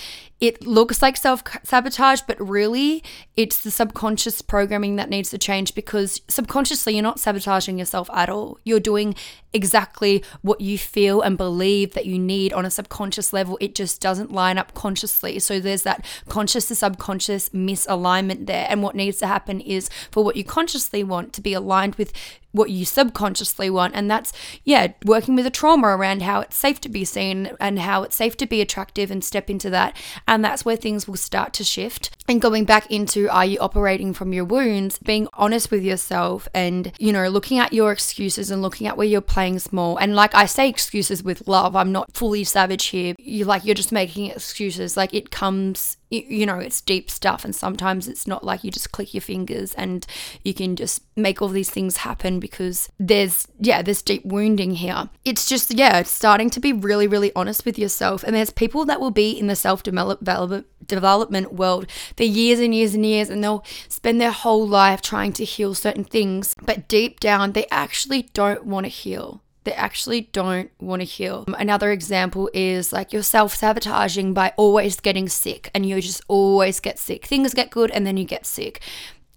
it 0.40 0.66
looks 0.66 1.00
like 1.00 1.16
self 1.16 1.42
sabotage, 1.62 2.22
but 2.22 2.40
really 2.40 3.02
it's 3.36 3.62
the 3.62 3.70
subconscious 3.70 4.42
programming 4.42 4.96
that 4.96 5.08
needs 5.08 5.30
to 5.30 5.38
change 5.38 5.74
because 5.74 6.20
subconsciously 6.28 6.94
you're 6.94 7.02
not 7.02 7.20
sabotaging 7.20 7.78
yourself 7.78 8.10
at 8.12 8.28
all. 8.28 8.58
You're 8.64 8.80
doing 8.80 9.14
exactly 9.54 10.22
what 10.42 10.60
you 10.60 10.76
feel 10.76 11.22
and 11.22 11.38
believe 11.38 11.94
that 11.94 12.06
you 12.06 12.18
need 12.18 12.52
on 12.52 12.66
a 12.66 12.70
subconscious 12.70 13.32
level. 13.32 13.56
It 13.60 13.74
just 13.74 14.00
doesn't 14.00 14.32
line 14.32 14.58
up 14.58 14.74
consciously. 14.74 15.38
So 15.38 15.60
there's 15.60 15.84
that 15.84 16.04
conscious 16.28 16.68
to 16.68 16.74
subconscious 16.74 17.50
misalignment 17.50 18.46
there. 18.46 18.66
And 18.68 18.82
what 18.82 18.96
needs 18.96 19.18
to 19.18 19.26
happen 19.28 19.60
is 19.60 19.88
for 20.10 20.24
what 20.24 20.36
you 20.36 20.44
consciously 20.44 21.04
want 21.04 21.32
to 21.34 21.40
be 21.40 21.54
aligned 21.54 21.94
with 21.94 22.12
what 22.54 22.70
you 22.70 22.84
subconsciously 22.84 23.68
want. 23.68 23.94
And 23.96 24.10
that's, 24.10 24.32
yeah, 24.64 24.92
working 25.04 25.34
with 25.34 25.46
a 25.46 25.50
trauma 25.50 25.88
around 25.88 26.22
how 26.22 26.40
it's 26.40 26.56
safe 26.56 26.80
to 26.82 26.88
be 26.88 27.04
seen 27.04 27.50
and 27.60 27.80
how 27.80 28.04
it's 28.04 28.16
safe 28.16 28.36
to 28.38 28.46
be 28.46 28.60
attractive 28.60 29.10
and 29.10 29.24
step 29.24 29.50
into 29.50 29.70
that. 29.70 29.96
And 30.26 30.44
that's 30.44 30.64
where 30.64 30.76
things 30.76 31.06
will 31.06 31.16
start 31.16 31.52
to 31.54 31.64
shift. 31.64 32.10
And 32.26 32.40
going 32.40 32.64
back 32.64 32.90
into 32.90 33.28
are 33.28 33.44
you 33.44 33.58
operating 33.58 34.14
from 34.14 34.32
your 34.32 34.44
wounds, 34.44 34.98
being 34.98 35.28
honest 35.34 35.70
with 35.70 35.82
yourself 35.82 36.48
and, 36.54 36.92
you 36.98 37.12
know, 37.12 37.28
looking 37.28 37.58
at 37.58 37.72
your 37.74 37.92
excuses 37.92 38.50
and 38.50 38.62
looking 38.62 38.86
at 38.86 38.96
where 38.96 39.06
you're 39.06 39.20
playing 39.20 39.58
small. 39.58 39.98
And 39.98 40.14
like 40.14 40.34
I 40.34 40.46
say 40.46 40.68
excuses 40.68 41.22
with 41.22 41.46
love, 41.46 41.76
I'm 41.76 41.92
not 41.92 42.14
fully 42.14 42.44
savage 42.44 42.86
here. 42.86 43.14
You 43.18 43.44
like, 43.44 43.64
you're 43.64 43.74
just 43.74 43.92
making 43.92 44.30
excuses. 44.30 44.96
Like 44.96 45.12
it 45.12 45.30
comes 45.30 45.98
you 46.22 46.46
know, 46.46 46.58
it's 46.58 46.80
deep 46.80 47.10
stuff. 47.10 47.44
And 47.44 47.54
sometimes 47.54 48.08
it's 48.08 48.26
not 48.26 48.44
like 48.44 48.62
you 48.62 48.70
just 48.70 48.92
click 48.92 49.14
your 49.14 49.20
fingers 49.20 49.74
and 49.74 50.06
you 50.42 50.54
can 50.54 50.76
just 50.76 51.02
make 51.16 51.42
all 51.42 51.48
these 51.48 51.70
things 51.70 51.98
happen 51.98 52.40
because 52.40 52.88
there's, 52.98 53.48
yeah, 53.58 53.82
there's 53.82 54.02
deep 54.02 54.24
wounding 54.24 54.76
here. 54.76 55.08
It's 55.24 55.46
just, 55.46 55.74
yeah, 55.74 56.02
starting 56.04 56.50
to 56.50 56.60
be 56.60 56.72
really, 56.72 57.06
really 57.06 57.32
honest 57.34 57.64
with 57.64 57.78
yourself. 57.78 58.22
And 58.22 58.34
there's 58.34 58.50
people 58.50 58.84
that 58.84 59.00
will 59.00 59.10
be 59.10 59.32
in 59.32 59.46
the 59.46 59.56
self 59.56 59.82
development 59.82 60.13
development 60.16 61.52
world 61.52 61.86
for 62.16 62.24
years 62.24 62.60
and 62.60 62.74
years 62.74 62.94
and 62.94 63.06
years 63.06 63.30
and 63.30 63.42
they'll 63.42 63.64
spend 63.88 64.20
their 64.20 64.30
whole 64.30 64.66
life 64.66 65.00
trying 65.00 65.32
to 65.32 65.44
heal 65.44 65.74
certain 65.74 66.04
things 66.04 66.54
but 66.62 66.86
deep 66.88 67.20
down 67.20 67.52
they 67.52 67.66
actually 67.70 68.22
don't 68.34 68.64
want 68.64 68.84
to 68.84 68.90
heal 68.90 69.40
they 69.64 69.72
actually 69.72 70.22
don't 70.32 70.70
want 70.78 71.00
to 71.00 71.06
heal. 71.06 71.44
Another 71.58 71.90
example 71.90 72.50
is 72.52 72.92
like 72.92 73.12
you're 73.12 73.22
self 73.22 73.54
sabotaging 73.54 74.34
by 74.34 74.52
always 74.56 75.00
getting 75.00 75.28
sick 75.28 75.70
and 75.74 75.86
you 75.86 76.00
just 76.00 76.22
always 76.28 76.80
get 76.80 76.98
sick. 76.98 77.26
Things 77.26 77.54
get 77.54 77.70
good 77.70 77.90
and 77.90 78.06
then 78.06 78.16
you 78.16 78.24
get 78.24 78.46
sick. 78.46 78.80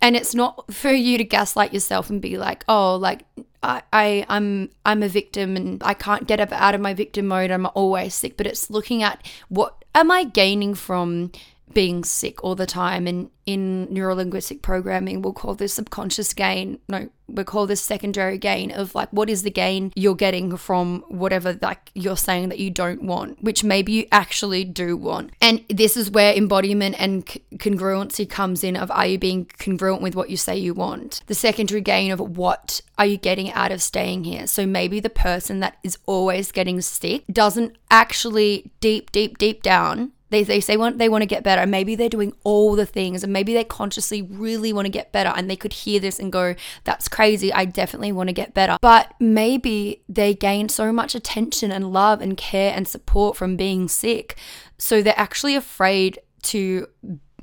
And 0.01 0.15
it's 0.15 0.36
not 0.36 0.72
for 0.74 0.91
you 0.91 1.17
to 1.17 1.24
gaslight 1.24 1.74
yourself 1.74 2.10
and 2.10 2.22
be 2.22 2.38
like, 2.38 2.63
oh, 2.67 2.98
like 2.98 3.24
I, 3.63 3.81
I 3.91 4.25
I'm 4.29 4.69
I'm 4.86 5.01
a 5.01 5.07
victim 5.07 5.55
and 5.55 5.81
I 5.81 5.93
can't 5.93 6.27
get 6.27 6.39
up 6.39 6.51
out 6.51 6.75
of 6.75 6.81
my 6.81 6.93
victim 6.93 7.27
mode. 7.27 7.50
I'm 7.50 7.65
always 7.74 8.13
sick. 8.13 8.38
But 8.38 8.48
it's 8.48 8.69
looking 8.69 9.01
at 9.01 9.25
what 9.48 9.86
am 9.97 10.11
I 10.11 10.23
gaining 10.25 10.75
from 10.75 11.31
being 11.74 12.03
sick 12.03 12.43
all 12.43 12.55
the 12.55 12.65
time. 12.65 13.07
And 13.07 13.29
in 13.45 13.88
neurolinguistic 13.88 14.62
programming, 14.62 15.21
we'll 15.21 15.33
call 15.33 15.55
this 15.55 15.74
subconscious 15.74 16.33
gain. 16.33 16.79
No, 16.89 17.09
we 17.27 17.43
call 17.43 17.67
this 17.67 17.81
secondary 17.81 18.38
gain 18.38 18.71
of 18.71 18.95
like 18.95 19.09
what 19.12 19.29
is 19.29 19.43
the 19.43 19.51
gain 19.51 19.91
you're 19.95 20.15
getting 20.15 20.55
from 20.57 21.03
whatever 21.07 21.57
like 21.62 21.91
you're 21.93 22.17
saying 22.17 22.50
that 22.50 22.59
you 22.59 22.69
don't 22.69 23.03
want, 23.03 23.41
which 23.43 23.63
maybe 23.63 23.91
you 23.91 24.07
actually 24.12 24.63
do 24.63 24.97
want. 24.97 25.31
And 25.41 25.63
this 25.69 25.97
is 25.97 26.12
where 26.12 26.33
embodiment 26.33 26.95
and 27.00 27.27
c- 27.27 27.41
congruency 27.55 28.29
comes 28.29 28.63
in 28.63 28.75
of 28.75 28.91
are 28.91 29.07
you 29.07 29.17
being 29.17 29.45
congruent 29.59 30.01
with 30.01 30.15
what 30.15 30.29
you 30.29 30.38
say 30.38 30.57
you 30.57 30.74
want? 30.74 31.21
The 31.27 31.36
secondary 31.36 31.81
gain 31.81 32.12
of 32.12 32.19
what 32.19 32.81
are 32.97 33.05
you 33.05 33.17
getting 33.17 33.51
out 33.51 33.71
of 33.71 33.81
staying 33.81 34.24
here? 34.24 34.47
So 34.47 34.65
maybe 34.65 35.00
the 35.00 35.09
person 35.09 35.59
that 35.62 35.77
is 35.83 35.97
always 36.05 36.51
getting 36.51 36.81
sick 36.81 37.24
doesn't 37.31 37.77
actually 37.89 38.71
deep, 38.79 39.12
deep, 39.12 39.38
deep 39.38 39.63
down 39.63 40.12
they, 40.29 40.43
they 40.43 40.60
say 40.60 40.77
want, 40.77 40.98
they 40.98 41.10
want 41.10 41.22
to 41.22 41.27
get 41.27 41.43
better. 41.43 41.65
Maybe 41.65 41.96
they're 41.96 42.10
doing 42.10 42.34
all 42.43 42.75
the 42.75 42.86
things 42.86 43.24
and 43.24 43.31
maybe 43.31 43.53
they 43.53 43.63
consciously 43.63 44.22
really 44.22 44.74
want 44.74 44.86
to 44.86 44.91
get 44.91 45.12
better 45.12 45.34
and 45.36 45.50
they 45.50 45.55
could 45.55 45.74
hear 45.74 46.00
this 46.00 46.19
and 46.19 46.31
go, 46.31 46.55
that's 46.84 47.07
crazy. 47.07 47.51
I 47.53 47.65
definitely 47.65 48.12
want 48.12 48.29
to 48.29 48.34
get 48.34 48.53
better. 48.53 48.77
But 48.81 49.13
maybe 49.19 50.03
they 50.10 50.34
gain 50.34 50.69
so 50.69 50.91
much 50.91 51.15
attention 51.15 51.72
and 51.72 51.91
love 51.91 52.22
and 52.22 52.36
care 52.38 52.74
and 52.75 52.88
support 52.88 53.38
from 53.38 53.55
being 53.55 53.88
sick. 53.88 54.38
So 54.77 55.01
they're 55.01 55.13
actually 55.17 55.55
afraid 55.55 56.19
to 56.43 56.88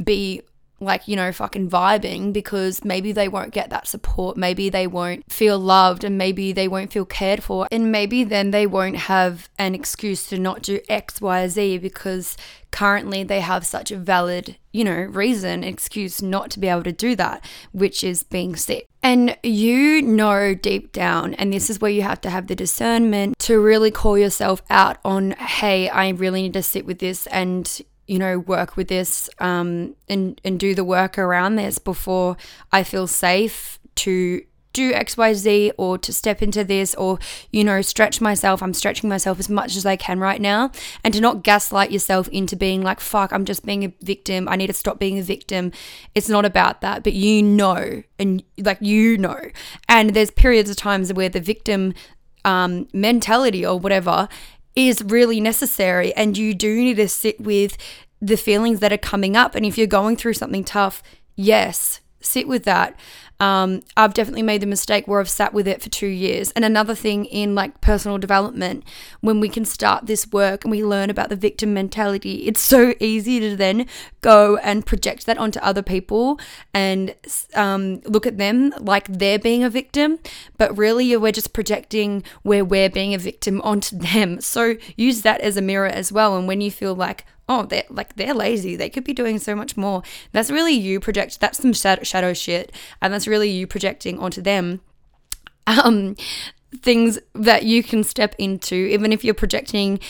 be 0.02 0.42
like, 0.84 1.08
you 1.08 1.16
know, 1.16 1.32
fucking 1.32 1.70
vibing 1.70 2.32
because 2.32 2.84
maybe 2.84 3.12
they 3.12 3.28
won't 3.28 3.52
get 3.52 3.70
that 3.70 3.86
support. 3.86 4.36
Maybe 4.36 4.68
they 4.68 4.86
won't 4.86 5.30
feel 5.32 5.58
loved 5.58 6.04
and 6.04 6.18
maybe 6.18 6.52
they 6.52 6.68
won't 6.68 6.92
feel 6.92 7.04
cared 7.04 7.42
for. 7.42 7.66
And 7.70 7.90
maybe 7.90 8.24
then 8.24 8.50
they 8.50 8.66
won't 8.66 8.96
have 8.96 9.48
an 9.58 9.74
excuse 9.74 10.26
to 10.28 10.38
not 10.38 10.62
do 10.62 10.80
X, 10.88 11.20
Y, 11.20 11.48
Z 11.48 11.78
because 11.78 12.36
currently 12.74 13.22
they 13.22 13.40
have 13.40 13.64
such 13.64 13.92
a 13.92 13.96
valid, 13.96 14.56
you 14.72 14.82
know, 14.82 14.96
reason, 14.96 15.62
excuse 15.62 16.20
not 16.20 16.50
to 16.50 16.58
be 16.58 16.66
able 16.66 16.82
to 16.82 16.92
do 16.92 17.14
that, 17.14 17.44
which 17.72 18.02
is 18.02 18.24
being 18.24 18.56
sick. 18.56 18.88
And 19.00 19.36
you 19.42 20.02
know 20.02 20.54
deep 20.54 20.90
down, 20.90 21.34
and 21.34 21.52
this 21.52 21.70
is 21.70 21.80
where 21.80 21.90
you 21.90 22.02
have 22.02 22.20
to 22.22 22.30
have 22.30 22.48
the 22.48 22.56
discernment 22.56 23.38
to 23.40 23.60
really 23.60 23.90
call 23.92 24.18
yourself 24.18 24.62
out 24.70 24.96
on, 25.04 25.32
hey, 25.32 25.88
I 25.88 26.08
really 26.08 26.42
need 26.42 26.54
to 26.54 26.62
sit 26.62 26.84
with 26.84 26.98
this 26.98 27.28
and 27.28 27.80
you 28.06 28.18
know, 28.18 28.38
work 28.38 28.76
with 28.76 28.88
this 28.88 29.30
um, 29.38 29.94
and 30.08 30.40
and 30.44 30.58
do 30.60 30.74
the 30.74 30.84
work 30.84 31.18
around 31.18 31.56
this 31.56 31.78
before 31.78 32.36
I 32.72 32.82
feel 32.82 33.06
safe 33.06 33.78
to 33.96 34.42
do 34.74 34.92
XYZ 34.92 35.70
or 35.78 35.96
to 35.96 36.12
step 36.12 36.42
into 36.42 36.62
this 36.64 36.94
or, 36.96 37.18
you 37.50 37.64
know, 37.64 37.80
stretch 37.80 38.20
myself. 38.20 38.62
I'm 38.62 38.74
stretching 38.74 39.08
myself 39.08 39.38
as 39.38 39.48
much 39.48 39.76
as 39.76 39.86
I 39.86 39.96
can 39.96 40.18
right 40.18 40.40
now. 40.40 40.70
And 41.02 41.14
to 41.14 41.20
not 41.20 41.42
gaslight 41.42 41.90
yourself 41.90 42.28
into 42.28 42.56
being 42.56 42.82
like, 42.82 43.00
fuck, 43.00 43.32
I'm 43.32 43.46
just 43.46 43.64
being 43.64 43.84
a 43.84 43.92
victim. 44.02 44.48
I 44.48 44.56
need 44.56 44.66
to 44.66 44.72
stop 44.74 44.98
being 44.98 45.18
a 45.18 45.22
victim. 45.22 45.72
It's 46.14 46.28
not 46.28 46.44
about 46.44 46.82
that. 46.82 47.04
But 47.04 47.14
you 47.14 47.42
know, 47.42 48.02
and 48.18 48.42
like 48.58 48.78
you 48.82 49.16
know. 49.16 49.40
And 49.88 50.10
there's 50.10 50.30
periods 50.32 50.68
of 50.68 50.76
times 50.76 51.12
where 51.12 51.28
the 51.28 51.40
victim 51.40 51.94
um, 52.44 52.88
mentality 52.92 53.64
or 53.64 53.78
whatever 53.78 54.28
is 54.76 55.02
really 55.02 55.40
necessary. 55.40 56.14
And 56.14 56.36
you 56.36 56.54
do 56.54 56.74
need 56.76 56.96
to 56.96 57.08
sit 57.08 57.40
with 57.40 57.76
the 58.20 58.36
feelings 58.36 58.80
that 58.80 58.92
are 58.92 58.98
coming 58.98 59.36
up. 59.36 59.54
And 59.54 59.64
if 59.66 59.76
you're 59.76 59.86
going 59.86 60.16
through 60.16 60.34
something 60.34 60.64
tough, 60.64 61.02
yes, 61.36 62.00
sit 62.20 62.48
with 62.48 62.64
that. 62.64 62.98
Um, 63.44 63.82
I've 63.94 64.14
definitely 64.14 64.42
made 64.42 64.62
the 64.62 64.66
mistake 64.66 65.06
where 65.06 65.20
I've 65.20 65.28
sat 65.28 65.52
with 65.52 65.68
it 65.68 65.82
for 65.82 65.90
two 65.90 66.06
years. 66.06 66.50
And 66.52 66.64
another 66.64 66.94
thing 66.94 67.26
in 67.26 67.54
like 67.54 67.82
personal 67.82 68.16
development, 68.16 68.84
when 69.20 69.38
we 69.38 69.50
can 69.50 69.66
start 69.66 70.06
this 70.06 70.26
work 70.32 70.64
and 70.64 70.70
we 70.70 70.82
learn 70.82 71.10
about 71.10 71.28
the 71.28 71.36
victim 71.36 71.74
mentality, 71.74 72.46
it's 72.46 72.62
so 72.62 72.94
easy 73.00 73.40
to 73.40 73.54
then 73.54 73.86
go 74.22 74.56
and 74.56 74.86
project 74.86 75.26
that 75.26 75.36
onto 75.36 75.60
other 75.60 75.82
people 75.82 76.40
and 76.72 77.14
um, 77.54 78.00
look 78.06 78.26
at 78.26 78.38
them 78.38 78.72
like 78.80 79.08
they're 79.08 79.38
being 79.38 79.62
a 79.62 79.68
victim. 79.68 80.20
But 80.56 80.74
really, 80.78 81.14
we're 81.14 81.30
just 81.30 81.52
projecting 81.52 82.24
where 82.44 82.64
we're 82.64 82.88
being 82.88 83.12
a 83.12 83.18
victim 83.18 83.60
onto 83.60 83.98
them. 83.98 84.40
So 84.40 84.76
use 84.96 85.20
that 85.20 85.42
as 85.42 85.58
a 85.58 85.62
mirror 85.62 85.86
as 85.86 86.10
well. 86.10 86.34
And 86.34 86.48
when 86.48 86.62
you 86.62 86.70
feel 86.70 86.94
like, 86.94 87.26
oh, 87.48 87.64
they're 87.64 87.84
like 87.88 88.16
they're 88.16 88.34
lazy. 88.34 88.76
They 88.76 88.90
could 88.90 89.04
be 89.04 89.12
doing 89.12 89.38
so 89.38 89.54
much 89.54 89.76
more. 89.76 90.02
That's 90.32 90.50
really 90.50 90.72
you 90.72 91.00
project. 91.00 91.40
That's 91.40 91.58
some 91.58 91.72
shadow 91.72 92.32
shit, 92.32 92.72
and 93.00 93.12
that's 93.12 93.26
really 93.26 93.50
you 93.50 93.66
projecting 93.66 94.18
onto 94.18 94.42
them. 94.42 94.80
Um, 95.66 96.16
things 96.82 97.18
that 97.34 97.62
you 97.62 97.82
can 97.82 98.04
step 98.04 98.34
into, 98.38 98.74
even 98.74 99.12
if 99.12 99.24
you're 99.24 99.34
projecting 99.34 100.00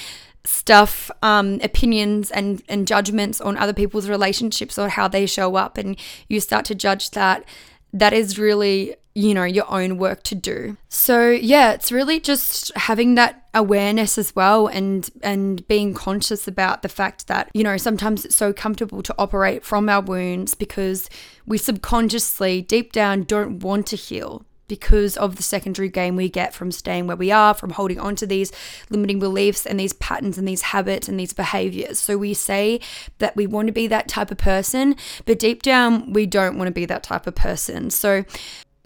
stuff, 0.44 1.10
um, 1.22 1.60
opinions 1.62 2.30
and 2.30 2.62
and 2.68 2.86
judgments 2.86 3.40
on 3.40 3.56
other 3.56 3.72
people's 3.72 4.08
relationships 4.08 4.78
or 4.78 4.88
how 4.88 5.08
they 5.08 5.26
show 5.26 5.56
up, 5.56 5.78
and 5.78 5.96
you 6.28 6.40
start 6.40 6.64
to 6.66 6.74
judge 6.74 7.10
that. 7.10 7.44
That 7.92 8.12
is 8.12 8.38
really 8.40 8.96
you 9.14 9.32
know, 9.32 9.44
your 9.44 9.70
own 9.70 9.96
work 9.96 10.22
to 10.24 10.34
do. 10.34 10.76
So, 10.88 11.30
yeah, 11.30 11.72
it's 11.72 11.92
really 11.92 12.18
just 12.18 12.72
having 12.76 13.14
that 13.14 13.43
awareness 13.54 14.18
as 14.18 14.34
well 14.34 14.66
and 14.66 15.08
and 15.22 15.66
being 15.68 15.94
conscious 15.94 16.46
about 16.48 16.82
the 16.82 16.88
fact 16.88 17.28
that, 17.28 17.50
you 17.54 17.62
know, 17.62 17.76
sometimes 17.76 18.24
it's 18.24 18.34
so 18.34 18.52
comfortable 18.52 19.02
to 19.02 19.14
operate 19.18 19.64
from 19.64 19.88
our 19.88 20.02
wounds 20.02 20.54
because 20.54 21.08
we 21.46 21.56
subconsciously 21.56 22.62
deep 22.62 22.92
down 22.92 23.22
don't 23.22 23.60
want 23.60 23.86
to 23.86 23.96
heal 23.96 24.44
because 24.66 25.16
of 25.16 25.36
the 25.36 25.42
secondary 25.42 25.88
gain 25.88 26.16
we 26.16 26.28
get 26.28 26.54
from 26.54 26.72
staying 26.72 27.06
where 27.06 27.16
we 27.16 27.30
are, 27.30 27.54
from 27.54 27.70
holding 27.70 28.00
on 28.00 28.16
to 28.16 28.26
these 28.26 28.50
limiting 28.90 29.18
beliefs 29.18 29.66
and 29.66 29.78
these 29.78 29.92
patterns 29.94 30.38
and 30.38 30.48
these 30.48 30.62
habits 30.62 31.08
and 31.08 31.20
these 31.20 31.32
behaviors. 31.32 31.98
So 31.98 32.16
we 32.16 32.34
say 32.34 32.80
that 33.18 33.36
we 33.36 33.46
want 33.46 33.66
to 33.66 33.72
be 33.72 33.86
that 33.88 34.08
type 34.08 34.30
of 34.30 34.38
person, 34.38 34.96
but 35.26 35.38
deep 35.38 35.62
down 35.62 36.12
we 36.12 36.26
don't 36.26 36.56
want 36.56 36.68
to 36.68 36.72
be 36.72 36.86
that 36.86 37.02
type 37.02 37.26
of 37.26 37.34
person. 37.34 37.90
So 37.90 38.24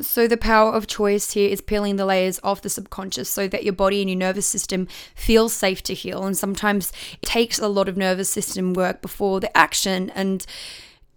so, 0.01 0.29
the 0.29 0.37
power 0.37 0.73
of 0.73 0.87
choice 0.87 1.33
here 1.33 1.51
is 1.51 1.61
peeling 1.61 1.97
the 1.97 2.07
layers 2.07 2.39
off 2.45 2.63
the 2.63 2.71
subconscious 2.71 3.29
so 3.29 3.49
that 3.49 3.65
your 3.65 3.73
body 3.73 4.01
and 4.01 4.09
your 4.09 4.19
nervous 4.19 4.47
system 4.47 4.87
feel 5.15 5.49
safe 5.49 5.83
to 5.85 5.95
heal. 5.95 6.25
And 6.25 6.39
sometimes 6.39 6.93
it 7.21 7.27
takes 7.27 7.59
a 7.59 7.67
lot 7.67 7.89
of 7.89 7.97
nervous 7.97 8.31
system 8.31 8.75
work 8.75 9.03
before 9.03 9.41
the 9.41 9.57
action. 9.57 10.11
And 10.11 10.47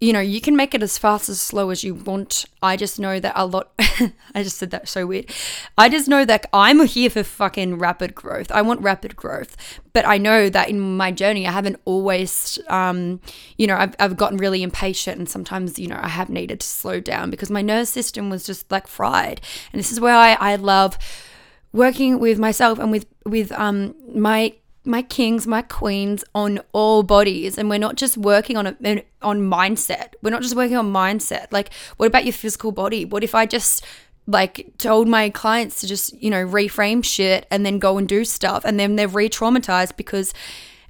you 0.02 0.12
know, 0.12 0.18
you 0.18 0.40
can 0.40 0.56
make 0.56 0.74
it 0.74 0.82
as 0.82 0.98
fast 0.98 1.28
as 1.28 1.40
slow 1.40 1.70
as 1.70 1.84
you 1.84 1.94
want. 1.94 2.44
I 2.60 2.76
just 2.76 2.98
know 2.98 3.20
that 3.20 3.34
a 3.36 3.46
lot, 3.46 3.70
I 4.34 4.42
just 4.42 4.58
said 4.58 4.72
that 4.72 4.88
so 4.88 5.06
weird. 5.06 5.30
I 5.78 5.88
just 5.88 6.08
know 6.08 6.24
that 6.24 6.46
I'm 6.52 6.84
here 6.86 7.08
for 7.08 7.22
fucking 7.22 7.78
rapid 7.78 8.12
growth. 8.12 8.50
I 8.50 8.62
want 8.62 8.80
rapid 8.80 9.14
growth. 9.14 9.56
But 9.92 10.04
I 10.04 10.18
know 10.18 10.48
that 10.48 10.68
in 10.68 10.80
my 10.96 11.12
journey, 11.12 11.46
I 11.46 11.52
haven't 11.52 11.80
always, 11.84 12.58
um, 12.66 13.20
you 13.56 13.68
know, 13.68 13.76
I've, 13.76 13.94
I've 14.00 14.16
gotten 14.16 14.38
really 14.38 14.64
impatient 14.64 15.18
and 15.18 15.28
sometimes, 15.28 15.78
you 15.78 15.86
know, 15.86 16.00
I 16.02 16.08
have 16.08 16.28
needed 16.28 16.58
to 16.58 16.66
slow 16.66 16.98
down 16.98 17.30
because 17.30 17.48
my 17.48 17.62
nervous 17.62 17.90
system 17.90 18.28
was 18.28 18.44
just 18.44 18.68
like 18.72 18.88
fried. 18.88 19.40
And 19.72 19.78
this 19.78 19.92
is 19.92 20.00
where 20.00 20.16
I, 20.16 20.32
I 20.32 20.56
love 20.56 20.98
working 21.72 22.18
with 22.18 22.40
myself 22.40 22.80
and 22.80 22.90
with, 22.90 23.06
with 23.24 23.52
um, 23.52 23.94
my 24.12 24.54
my 24.84 25.02
kings, 25.02 25.46
my 25.46 25.62
queens 25.62 26.24
on 26.34 26.60
all 26.72 27.02
bodies, 27.02 27.56
and 27.56 27.70
we're 27.70 27.78
not 27.78 27.96
just 27.96 28.16
working 28.16 28.56
on 28.56 28.66
a, 28.66 29.04
on 29.22 29.40
mindset. 29.40 30.14
We're 30.22 30.30
not 30.30 30.42
just 30.42 30.56
working 30.56 30.76
on 30.76 30.92
mindset. 30.92 31.46
Like, 31.50 31.72
what 31.96 32.06
about 32.06 32.24
your 32.24 32.32
physical 32.32 32.72
body? 32.72 33.04
What 33.04 33.22
if 33.22 33.34
I 33.34 33.46
just 33.46 33.84
like 34.26 34.72
told 34.78 35.08
my 35.08 35.28
clients 35.30 35.80
to 35.80 35.86
just 35.86 36.12
you 36.22 36.30
know 36.30 36.46
reframe 36.46 37.04
shit 37.04 37.46
and 37.50 37.66
then 37.66 37.78
go 37.78 37.96
and 37.98 38.08
do 38.08 38.24
stuff, 38.24 38.64
and 38.64 38.78
then 38.78 38.96
they're 38.96 39.08
re-traumatized 39.08 39.96
because 39.96 40.34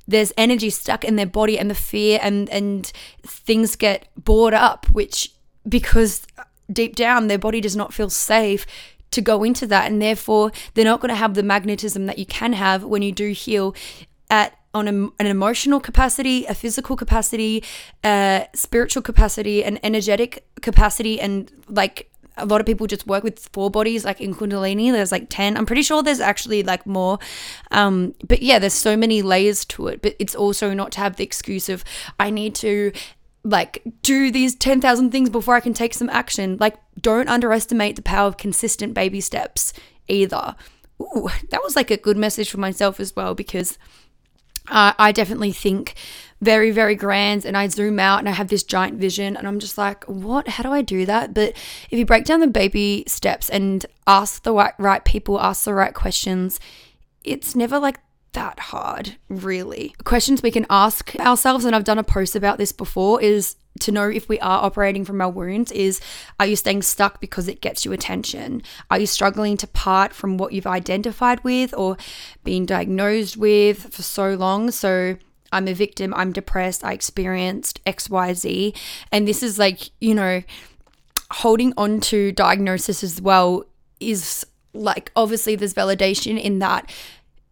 there's 0.09 0.33
energy 0.37 0.71
stuck 0.71 1.05
in 1.05 1.17
their 1.17 1.27
body 1.27 1.59
and 1.59 1.71
the 1.71 1.75
fear 1.75 2.19
and 2.23 2.49
and 2.49 2.93
things 3.23 3.77
get 3.77 4.09
bored 4.17 4.55
up, 4.55 4.87
which 4.91 5.33
because 5.69 6.27
deep 6.73 6.97
down 6.97 7.27
their 7.27 7.39
body 7.39 7.61
does 7.61 7.77
not 7.77 7.93
feel 7.93 8.09
safe 8.09 8.67
to 9.13 9.21
go 9.21 9.45
into 9.45 9.67
that 9.67 9.91
and 9.91 10.01
therefore 10.01 10.51
they're 10.75 10.85
not 10.85 11.01
going 11.01 11.11
to 11.11 11.15
have 11.15 11.35
the 11.35 11.43
magnetism 11.43 12.07
that 12.07 12.19
you 12.19 12.27
can 12.27 12.53
have 12.53 12.85
when 12.85 13.03
you 13.03 13.13
do 13.13 13.31
heal 13.33 13.75
at 14.31 14.59
on 14.75 14.89
a, 14.89 14.93
an 15.23 15.27
emotional 15.27 15.81
capacity, 15.81 16.47
a 16.47 16.55
physical 16.55 16.97
capacity, 16.97 17.63
a 18.05 18.49
spiritual 18.55 19.03
capacity, 19.03 19.63
an 19.63 19.79
energetic 19.83 20.47
capacity, 20.63 21.21
and 21.21 21.53
like 21.69 22.11
a 22.39 22.47
lot 22.47 22.61
of 22.61 22.67
people 22.67 22.87
just 22.87 23.07
work 23.07 23.23
with 23.23 23.49
four 23.53 23.71
bodies 23.71 24.07
like 24.07 24.19
in 24.19 24.35
kundalini 24.35 24.91
there's 24.91 25.13
like 25.13 25.27
10 25.29 25.55
i'm 25.55 25.67
pretty 25.67 25.83
sure 25.83 26.03
there's 26.03 26.19
actually 26.19 26.63
like 26.63 26.87
more. 26.87 27.19
Um 27.71 28.15
but 28.27 28.43
yeah 28.43 28.59
there's 28.59 28.73
so 28.73 28.97
many 28.97 29.21
layers 29.21 29.67
to 29.67 29.89
it 29.89 30.01
but 30.01 30.17
it's 30.19 30.35
also 30.35 30.73
not 30.73 30.93
to 30.93 31.01
have 31.01 31.17
the 31.17 31.25
excuse 31.25 31.69
of 31.69 31.85
i 32.19 32.31
need 32.31 32.55
to 32.55 32.93
like 33.45 33.83
do 34.03 34.31
these 34.31 34.55
10,000 34.55 35.11
things 35.11 35.31
before 35.31 35.55
I 35.55 35.61
can 35.61 35.75
take 35.75 35.95
some 35.95 36.11
action. 36.11 36.57
Like 36.61 36.77
don't 37.01 37.29
underestimate 37.29 37.97
the 37.97 38.03
power 38.03 38.29
of 38.29 38.37
consistent 38.37 38.95
baby 38.95 39.21
steps 39.21 39.73
either. 40.09 40.55
Ooh, 41.01 41.29
that 41.51 41.63
was 41.63 41.75
like 41.75 41.91
a 41.91 41.97
good 41.97 42.17
message 42.17 42.51
for 42.51 42.59
myself 42.59 43.01
as 43.01 43.15
well 43.17 43.35
because 43.35 43.79
uh, 44.69 44.93
I 44.99 45.11
definitely 45.11 45.53
think 45.53 45.95
very, 46.41 46.71
very 46.71 46.95
grand 46.95 47.45
and 47.45 47.57
I 47.57 47.69
zoom 47.69 47.99
out 47.99 48.21
and 48.21 48.29
I 48.29 48.33
have 48.33 48.49
this 48.49 48.63
giant 48.63 48.99
vision 48.99 49.37
and 49.37 49.47
I'm 49.47 49.59
just 49.59 49.79
like, 49.79 50.05
what? 50.05 50.49
How 50.49 50.63
do 50.63 50.73
I 50.73 50.83
do 50.83 51.05
that? 51.07 51.35
But 51.35 51.51
if 51.91 51.99
you 51.99 52.07
break 52.07 52.25
down 52.25 52.41
the 52.41 52.47
baby 52.47 53.05
steps 53.07 53.49
and 53.49 53.85
ask 54.07 54.43
the 54.43 54.53
right, 54.53 54.75
right 54.79 55.05
people, 55.05 55.41
ask 55.41 55.65
the 55.65 55.75
right 55.75 55.95
questions, 55.95 56.61
it's 57.25 57.57
never 57.57 57.79
like 57.79 57.99
that 58.33 58.59
hard, 58.59 59.17
really. 59.29 59.95
Questions 60.05 60.43
we 60.43 60.51
can 60.51 60.67
ask 60.71 61.15
ourselves, 61.17 61.65
and 61.65 61.75
I've 61.75 61.85
done 61.85 61.99
a 61.99 62.05
post 62.05 62.35
about 62.35 62.59
this 62.59 62.73
before, 62.73 63.21
is 63.23 63.57
to 63.81 63.93
know 63.93 64.09
if 64.09 64.29
we 64.29 64.39
are 64.41 64.65
operating 64.65 65.05
from 65.05 65.21
our 65.21 65.31
wounds 65.31 65.73
is 65.73 66.01
are 66.39 66.47
you 66.47 66.57
staying 66.57 66.83
stuck 66.83 67.21
because 67.21 67.49
it 67.49 67.61
gets 67.61 67.85
you 67.85 67.93
attention? 67.93 68.63
Are 68.91 68.99
you 68.99 69.07
struggling 69.07 69.57
to 69.59 69.67
part 69.67 70.13
from 70.13 70.37
what 70.37 70.53
you've 70.53 70.67
identified 70.67 71.43
with 71.43 71.75
or 71.75 71.97
been 72.45 72.67
diagnosed 72.67 73.37
with 73.37 73.93
for 73.93 74.03
so 74.03 74.35
long? 74.35 74.71
So 74.71 75.17
I'm 75.53 75.69
a 75.69 75.75
victim, 75.75 76.15
I'm 76.15 76.33
depressed, 76.33 76.85
I 76.85 76.93
experienced 76.93 77.85
XYZ. 77.85 78.77
And 79.11 79.27
this 79.27 79.43
is 79.43 79.59
like, 79.59 79.91
you 80.01 80.15
know, 80.15 80.43
holding 81.31 81.73
on 81.77 82.01
to 82.01 82.33
diagnosis 82.33 83.03
as 83.03 83.21
well 83.21 83.65
is 84.01 84.47
like 84.75 85.11
obviously 85.17 85.55
there's 85.55 85.75
validation 85.75 86.41
in 86.41 86.59
that 86.59 86.91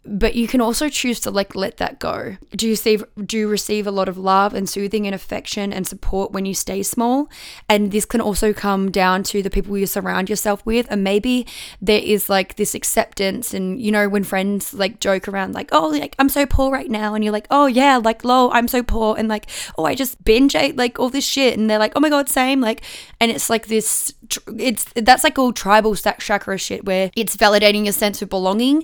but 0.05 0.35
you 0.35 0.49
can 0.49 0.63
also 0.63 0.89
choose 0.89 1.21
to 1.21 1.31
like 1.31 1.55
let 1.55 1.77
that 1.77 1.99
go. 1.99 2.37
Do 2.53 2.67
you 2.67 2.73
receive 2.73 3.05
do 3.27 3.37
you 3.37 3.49
receive 3.49 3.87
a 3.87 3.91
lot 3.91 4.09
of 4.09 4.17
love 4.17 4.55
and 4.55 4.69
soothing 4.69 5.07
and 5.07 5.15
affection 5.15 5.75
and 5.75 5.87
support 5.87 6.33
when 6.33 6.47
you 6.47 6.55
stay 6.55 6.83
small? 6.83 7.29
And 7.69 7.93
this 7.93 8.07
can 8.07 8.21
also 8.21 8.55
come 8.55 8.91
down 8.91 9.23
to 9.25 9.43
the 9.43 9.51
people 9.51 9.77
you 9.77 9.87
surround 9.87 10.31
yourself 10.31 10.65
with. 10.65 10.87
And 10.91 11.05
maybe 11.05 11.47
there 11.83 12.01
is 12.03 12.31
like 12.31 12.57
this 12.57 12.75
acceptance 12.75 13.53
and 13.53 13.81
you 13.81 13.93
know, 13.93 14.09
when 14.09 14.25
friends 14.25 14.73
like 14.73 15.01
joke 15.01 15.29
around 15.29 15.53
like, 15.53 15.69
oh 15.71 15.89
like 15.89 16.17
I'm 16.19 16.31
so 16.31 16.47
poor 16.47 16.73
right 16.73 16.91
now 16.91 17.15
and 17.15 17.23
you're 17.23 17.33
like, 17.33 17.47
oh 17.51 17.67
yeah, 17.67 17.99
like 17.99 18.25
lol, 18.25 18.51
I'm 18.53 18.69
so 18.69 18.83
poor 18.83 19.17
and 19.19 19.29
like, 19.29 19.47
oh 19.77 19.85
I 19.85 19.95
just 19.95 20.25
binge 20.25 20.57
ate 20.57 20.77
like 20.77 20.99
all 20.99 21.11
this 21.11 21.27
shit 21.27 21.59
and 21.59 21.69
they're 21.69 21.79
like, 21.79 21.93
oh 21.95 22.01
my 22.01 22.09
god, 22.09 22.31
same. 22.31 22.63
Like 22.63 22.83
and 23.21 23.31
it's 23.31 23.51
like 23.51 23.67
this 23.67 24.15
it's 24.59 24.85
that's 24.95 25.25
like 25.25 25.39
all 25.39 25.53
tribal 25.53 25.95
chakra 25.95 26.57
shit 26.57 26.85
where 26.85 27.11
it's 27.17 27.37
validating 27.37 27.85
your 27.85 27.93
sense 27.93 28.23
of 28.23 28.31
belonging 28.31 28.83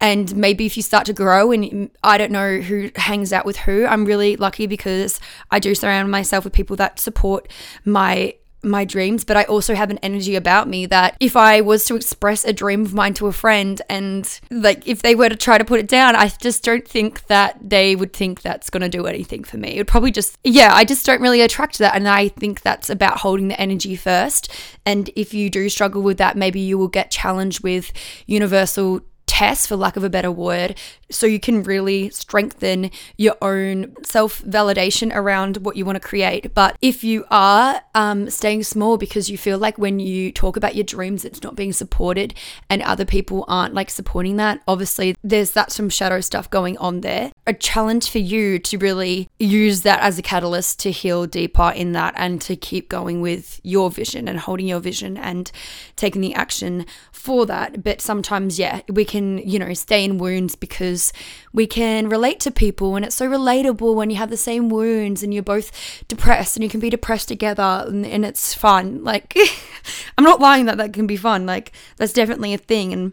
and 0.00 0.34
maybe 0.36 0.66
if 0.66 0.76
you 0.76 0.82
start 0.82 1.06
to 1.06 1.12
grow 1.12 1.52
and 1.52 1.90
I 2.02 2.18
don't 2.18 2.32
know 2.32 2.58
who 2.58 2.90
hangs 2.96 3.32
out 3.32 3.44
with 3.44 3.58
who, 3.58 3.86
I'm 3.86 4.04
really 4.04 4.36
lucky 4.36 4.66
because 4.66 5.20
I 5.50 5.58
do 5.58 5.74
surround 5.74 6.10
myself 6.10 6.44
with 6.44 6.52
people 6.52 6.76
that 6.76 6.98
support 6.98 7.50
my 7.84 8.34
my 8.62 8.84
dreams, 8.84 9.24
but 9.24 9.36
I 9.36 9.44
also 9.44 9.74
have 9.74 9.90
an 9.90 9.98
energy 9.98 10.36
about 10.36 10.68
me 10.68 10.86
that 10.86 11.16
if 11.20 11.36
I 11.36 11.60
was 11.60 11.84
to 11.86 11.96
express 11.96 12.44
a 12.44 12.52
dream 12.52 12.82
of 12.82 12.92
mine 12.92 13.14
to 13.14 13.26
a 13.26 13.32
friend 13.32 13.80
and 13.88 14.40
like 14.50 14.86
if 14.86 15.02
they 15.02 15.14
were 15.14 15.28
to 15.28 15.36
try 15.36 15.58
to 15.58 15.64
put 15.64 15.80
it 15.80 15.88
down, 15.88 16.14
I 16.14 16.28
just 16.28 16.62
don't 16.62 16.86
think 16.86 17.26
that 17.28 17.56
they 17.62 17.96
would 17.96 18.12
think 18.12 18.42
that's 18.42 18.70
going 18.70 18.82
to 18.82 18.88
do 18.88 19.06
anything 19.06 19.44
for 19.44 19.56
me. 19.56 19.76
It 19.76 19.78
would 19.78 19.88
probably 19.88 20.10
just, 20.10 20.36
yeah, 20.44 20.74
I 20.74 20.84
just 20.84 21.06
don't 21.06 21.20
really 21.20 21.40
attract 21.40 21.78
that. 21.78 21.94
And 21.94 22.08
I 22.08 22.28
think 22.28 22.60
that's 22.60 22.90
about 22.90 23.18
holding 23.18 23.48
the 23.48 23.60
energy 23.60 23.96
first. 23.96 24.52
And 24.84 25.10
if 25.16 25.32
you 25.32 25.48
do 25.50 25.68
struggle 25.68 26.02
with 26.02 26.18
that, 26.18 26.36
maybe 26.36 26.60
you 26.60 26.76
will 26.76 26.88
get 26.88 27.10
challenged 27.10 27.62
with 27.62 27.92
universal 28.26 29.00
tests, 29.30 29.64
for 29.64 29.76
lack 29.76 29.96
of 29.96 30.02
a 30.02 30.10
better 30.10 30.32
word, 30.32 30.76
so 31.08 31.24
you 31.24 31.38
can 31.38 31.62
really 31.62 32.10
strengthen 32.10 32.90
your 33.16 33.36
own 33.40 33.94
self 34.04 34.42
validation 34.42 35.14
around 35.14 35.58
what 35.58 35.76
you 35.76 35.84
want 35.84 35.94
to 35.94 36.00
create. 36.00 36.52
But 36.52 36.76
if 36.82 37.04
you 37.04 37.24
are 37.30 37.80
um, 37.94 38.28
staying 38.28 38.64
small 38.64 38.98
because 38.98 39.30
you 39.30 39.38
feel 39.38 39.56
like 39.56 39.78
when 39.78 40.00
you 40.00 40.32
talk 40.32 40.56
about 40.56 40.74
your 40.74 40.82
dreams, 40.82 41.24
it's 41.24 41.44
not 41.44 41.54
being 41.54 41.72
supported 41.72 42.34
and 42.68 42.82
other 42.82 43.04
people 43.04 43.44
aren't 43.46 43.72
like 43.72 43.88
supporting 43.88 44.36
that, 44.36 44.62
obviously 44.66 45.14
there's 45.22 45.52
that 45.52 45.70
some 45.70 45.88
shadow 45.88 46.20
stuff 46.20 46.50
going 46.50 46.76
on 46.78 47.02
there. 47.02 47.30
A 47.46 47.54
challenge 47.54 48.10
for 48.10 48.18
you 48.18 48.58
to 48.58 48.78
really 48.78 49.28
use 49.38 49.82
that 49.82 50.00
as 50.00 50.18
a 50.18 50.22
catalyst 50.22 50.80
to 50.80 50.90
heal 50.90 51.26
deeper 51.26 51.72
in 51.76 51.92
that 51.92 52.14
and 52.16 52.40
to 52.42 52.56
keep 52.56 52.88
going 52.88 53.20
with 53.20 53.60
your 53.62 53.90
vision 53.92 54.26
and 54.26 54.40
holding 54.40 54.66
your 54.66 54.80
vision 54.80 55.16
and 55.16 55.52
taking 55.94 56.20
the 56.20 56.34
action 56.34 56.84
for 57.12 57.46
that. 57.46 57.84
But 57.84 58.00
sometimes, 58.00 58.58
yeah, 58.58 58.80
we 58.88 59.04
can 59.04 59.19
can, 59.20 59.38
you 59.38 59.58
know, 59.58 59.74
stay 59.74 60.04
in 60.04 60.18
wounds 60.18 60.56
because 60.56 61.12
we 61.52 61.66
can 61.66 62.08
relate 62.08 62.40
to 62.40 62.50
people 62.50 62.96
and 62.96 63.04
it's 63.04 63.16
so 63.16 63.28
relatable 63.28 63.94
when 63.94 64.10
you 64.10 64.16
have 64.16 64.30
the 64.30 64.36
same 64.36 64.68
wounds 64.68 65.22
and 65.22 65.34
you're 65.34 65.42
both 65.42 65.70
depressed 66.08 66.56
and 66.56 66.64
you 66.64 66.70
can 66.70 66.80
be 66.80 66.90
depressed 66.90 67.28
together 67.28 67.84
and, 67.86 68.06
and 68.06 68.24
it's 68.24 68.54
fun. 68.54 69.04
Like, 69.04 69.36
I'm 70.18 70.24
not 70.24 70.40
lying 70.40 70.66
that 70.66 70.78
that 70.78 70.92
can 70.92 71.06
be 71.06 71.16
fun. 71.16 71.46
Like, 71.46 71.72
that's 71.96 72.12
definitely 72.12 72.54
a 72.54 72.58
thing. 72.58 72.92
And 72.92 73.12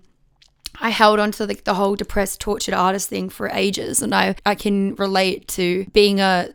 I 0.80 0.90
held 0.90 1.20
on 1.20 1.32
to 1.34 1.46
the, 1.46 1.56
the 1.56 1.74
whole 1.74 1.96
depressed, 1.96 2.40
tortured 2.40 2.74
artist 2.74 3.10
thing 3.10 3.30
for 3.30 3.50
ages, 3.50 4.02
and 4.02 4.14
I, 4.14 4.36
I 4.46 4.54
can 4.54 4.94
relate 4.96 5.48
to 5.50 5.86
being 5.92 6.20
a 6.20 6.50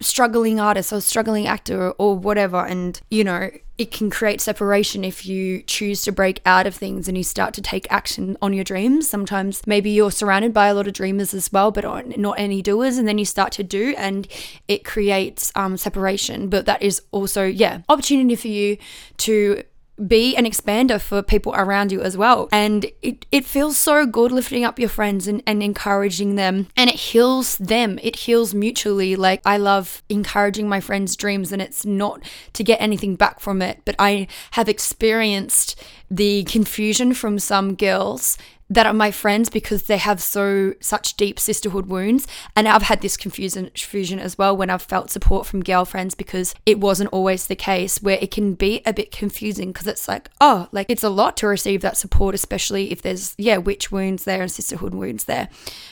struggling 0.00 0.58
artist 0.58 0.92
or 0.92 1.00
struggling 1.00 1.46
actor 1.46 1.88
or, 1.88 1.94
or 1.98 2.16
whatever. 2.16 2.64
And, 2.64 2.98
you 3.10 3.24
know, 3.24 3.50
it 3.78 3.92
can 3.92 4.10
create 4.10 4.40
separation 4.40 5.04
if 5.04 5.24
you 5.24 5.62
choose 5.62 6.02
to 6.02 6.10
break 6.10 6.40
out 6.44 6.66
of 6.66 6.74
things 6.74 7.06
and 7.06 7.16
you 7.16 7.22
start 7.22 7.54
to 7.54 7.62
take 7.62 7.86
action 7.90 8.36
on 8.42 8.52
your 8.52 8.64
dreams. 8.64 9.08
Sometimes 9.08 9.64
maybe 9.68 9.88
you're 9.90 10.10
surrounded 10.10 10.52
by 10.52 10.66
a 10.66 10.74
lot 10.74 10.88
of 10.88 10.92
dreamers 10.94 11.32
as 11.32 11.52
well, 11.52 11.70
but 11.70 11.84
not 12.18 12.38
any 12.38 12.60
doers, 12.60 12.98
and 12.98 13.06
then 13.06 13.18
you 13.18 13.24
start 13.24 13.52
to 13.52 13.62
do, 13.62 13.94
and 13.96 14.26
it 14.66 14.84
creates 14.84 15.52
um, 15.54 15.76
separation. 15.76 16.48
But 16.48 16.66
that 16.66 16.82
is 16.82 17.00
also, 17.12 17.44
yeah, 17.44 17.82
opportunity 17.88 18.34
for 18.34 18.48
you 18.48 18.78
to 19.18 19.62
be 20.06 20.36
an 20.36 20.44
expander 20.44 21.00
for 21.00 21.22
people 21.22 21.54
around 21.54 21.92
you 21.92 22.00
as 22.02 22.16
well. 22.16 22.48
And 22.52 22.86
it, 23.02 23.26
it 23.32 23.44
feels 23.44 23.76
so 23.76 24.06
good 24.06 24.32
lifting 24.32 24.64
up 24.64 24.78
your 24.78 24.88
friends 24.88 25.26
and, 25.26 25.42
and 25.46 25.62
encouraging 25.62 26.36
them. 26.36 26.68
And 26.76 26.88
it 26.88 26.96
heals 26.96 27.58
them. 27.58 27.98
It 28.02 28.16
heals 28.16 28.54
mutually. 28.54 29.16
Like 29.16 29.40
I 29.44 29.56
love 29.56 30.02
encouraging 30.08 30.68
my 30.68 30.80
friends' 30.80 31.16
dreams 31.16 31.52
and 31.52 31.60
it's 31.60 31.84
not 31.84 32.22
to 32.52 32.64
get 32.64 32.80
anything 32.80 33.16
back 33.16 33.40
from 33.40 33.62
it. 33.62 33.80
But 33.84 33.96
I 33.98 34.28
have 34.52 34.68
experienced 34.68 35.82
the 36.10 36.44
confusion 36.44 37.12
from 37.14 37.38
some 37.38 37.74
girls 37.74 38.38
that 38.70 38.86
are 38.86 38.92
my 38.92 39.10
friends 39.10 39.48
because 39.48 39.84
they 39.84 39.96
have 39.96 40.20
so 40.20 40.74
such 40.80 41.14
deep 41.14 41.40
sisterhood 41.40 41.86
wounds. 41.86 42.26
And 42.54 42.68
I've 42.68 42.82
had 42.82 43.00
this 43.00 43.16
confusion 43.16 43.70
as 44.18 44.36
well 44.36 44.56
when 44.56 44.68
I've 44.68 44.82
felt 44.82 45.10
support 45.10 45.46
from 45.46 45.62
girlfriends 45.62 46.14
because 46.14 46.54
it 46.66 46.78
wasn't 46.78 47.10
always 47.10 47.46
the 47.46 47.56
case 47.56 48.02
where 48.02 48.18
it 48.20 48.30
can 48.30 48.54
be 48.54 48.82
a 48.84 48.92
bit 48.92 49.10
confusing 49.10 49.72
because 49.72 49.86
it's 49.86 50.06
like 50.06 50.28
oh 50.40 50.68
like 50.72 50.86
it's 50.90 51.02
a 51.02 51.08
lot 51.08 51.36
to 51.38 51.46
receive 51.46 51.80
that 51.80 51.96
support 51.96 52.34
especially 52.34 52.92
if 52.92 53.00
there's 53.00 53.34
yeah 53.38 53.56
witch 53.56 53.90
wounds 53.90 54.24
there 54.24 54.42
and 54.42 54.50
sisterhood 54.50 54.94
wounds 54.94 55.24
there. 55.24 55.48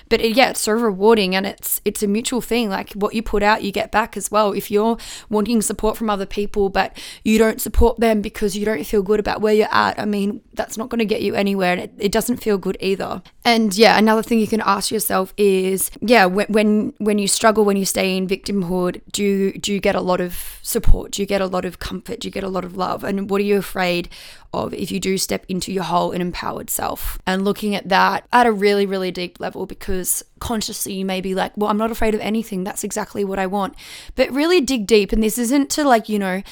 But 0.09 0.20
it, 0.20 0.37
yeah 0.37 0.50
it's 0.50 0.61
so 0.61 0.72
rewarding 0.72 1.35
and 1.35 1.46
it's 1.46 1.81
it's 1.85 2.03
a 2.03 2.07
mutual 2.07 2.42
thing. 2.42 2.68
Like 2.68 2.92
what 2.92 3.14
you 3.14 3.22
put 3.22 3.42
out 3.42 3.62
you 3.62 3.72
get 3.72 3.90
back 3.90 4.16
as 4.16 4.31
well. 4.31 4.53
If 4.53 4.70
you're 4.70 4.98
wanting 5.31 5.62
support 5.62 5.96
from 5.96 6.11
other 6.11 6.27
people 6.27 6.68
but 6.68 6.96
you 7.24 7.38
don't 7.38 7.61
support 7.61 8.00
them 8.00 8.20
because 8.20 8.55
you 8.57 8.66
don't 8.66 8.85
feel 8.85 9.03
good 9.03 9.20
about 9.20 9.40
where 9.40 9.55
you're 9.55 9.72
at 9.72 9.98
I 9.98 10.05
mean 10.05 10.42
that's 10.53 10.77
not 10.77 10.90
going 10.90 10.98
to 10.98 11.07
get 11.07 11.22
you 11.22 11.35
anywhere 11.35 11.72
and 11.72 11.81
it, 11.81 11.92
it 11.98 12.12
doesn't 12.12 12.38
feel 12.38 12.59
good 12.59 12.65
either. 12.81 13.22
And 13.44 13.76
yeah, 13.76 13.96
another 13.96 14.22
thing 14.22 14.40
you 14.40 14.48
can 14.48 14.62
ask 14.62 14.90
yourself 14.90 15.33
is, 15.37 15.90
yeah, 16.00 16.24
when 16.24 16.46
when, 16.48 16.94
when 16.98 17.18
you 17.18 17.29
struggle, 17.29 17.64
when 17.64 17.76
you 17.76 17.85
stay 17.85 18.16
in 18.16 18.26
victimhood, 18.26 19.02
do 19.12 19.22
you, 19.22 19.52
do 19.52 19.72
you 19.72 19.79
get 19.79 19.94
a 19.94 20.00
lot 20.00 20.20
of 20.20 20.59
support? 20.62 21.12
Do 21.12 21.22
you 21.22 21.26
get 21.26 21.40
a 21.40 21.46
lot 21.46 21.64
of 21.64 21.79
comfort? 21.79 22.20
Do 22.20 22.29
you 22.29 22.33
get 22.33 22.42
a 22.42 22.48
lot 22.48 22.64
of 22.64 22.76
love? 22.76 23.05
And 23.05 23.31
what 23.31 23.40
are 23.40 23.44
you 23.44 23.57
afraid 23.57 24.09
of 24.52 24.74
if 24.74 24.90
you 24.90 24.98
do 24.98 25.16
step 25.18 25.44
into 25.48 25.72
your 25.72 25.85
whole 25.85 26.11
and 26.11 26.20
empowered 26.20 26.70
self? 26.70 27.18
And 27.26 27.44
looking 27.44 27.76
at 27.76 27.88
that 27.88 28.26
at 28.33 28.46
a 28.46 28.52
really, 28.52 28.87
really 28.87 29.12
deep 29.12 29.38
level, 29.38 29.66
because 29.66 30.24
consciously 30.40 30.94
you 30.94 31.05
may 31.05 31.20
be 31.20 31.35
like, 31.35 31.57
well, 31.57 31.70
I'm 31.70 31.79
not 31.79 31.92
afraid 31.92 32.14
of 32.14 32.20
anything. 32.20 32.64
That's 32.64 32.83
exactly 32.83 33.24
what 33.24 33.38
I 33.38 33.46
want. 33.46 33.74
But 34.16 34.31
really 34.33 34.61
dig 34.61 34.87
deep. 34.87 35.12
And 35.12 35.22
this 35.22 35.38
isn't 35.38 35.70
to 35.70 35.85
like, 35.85 36.09
you 36.09 36.18
know, 36.18 36.42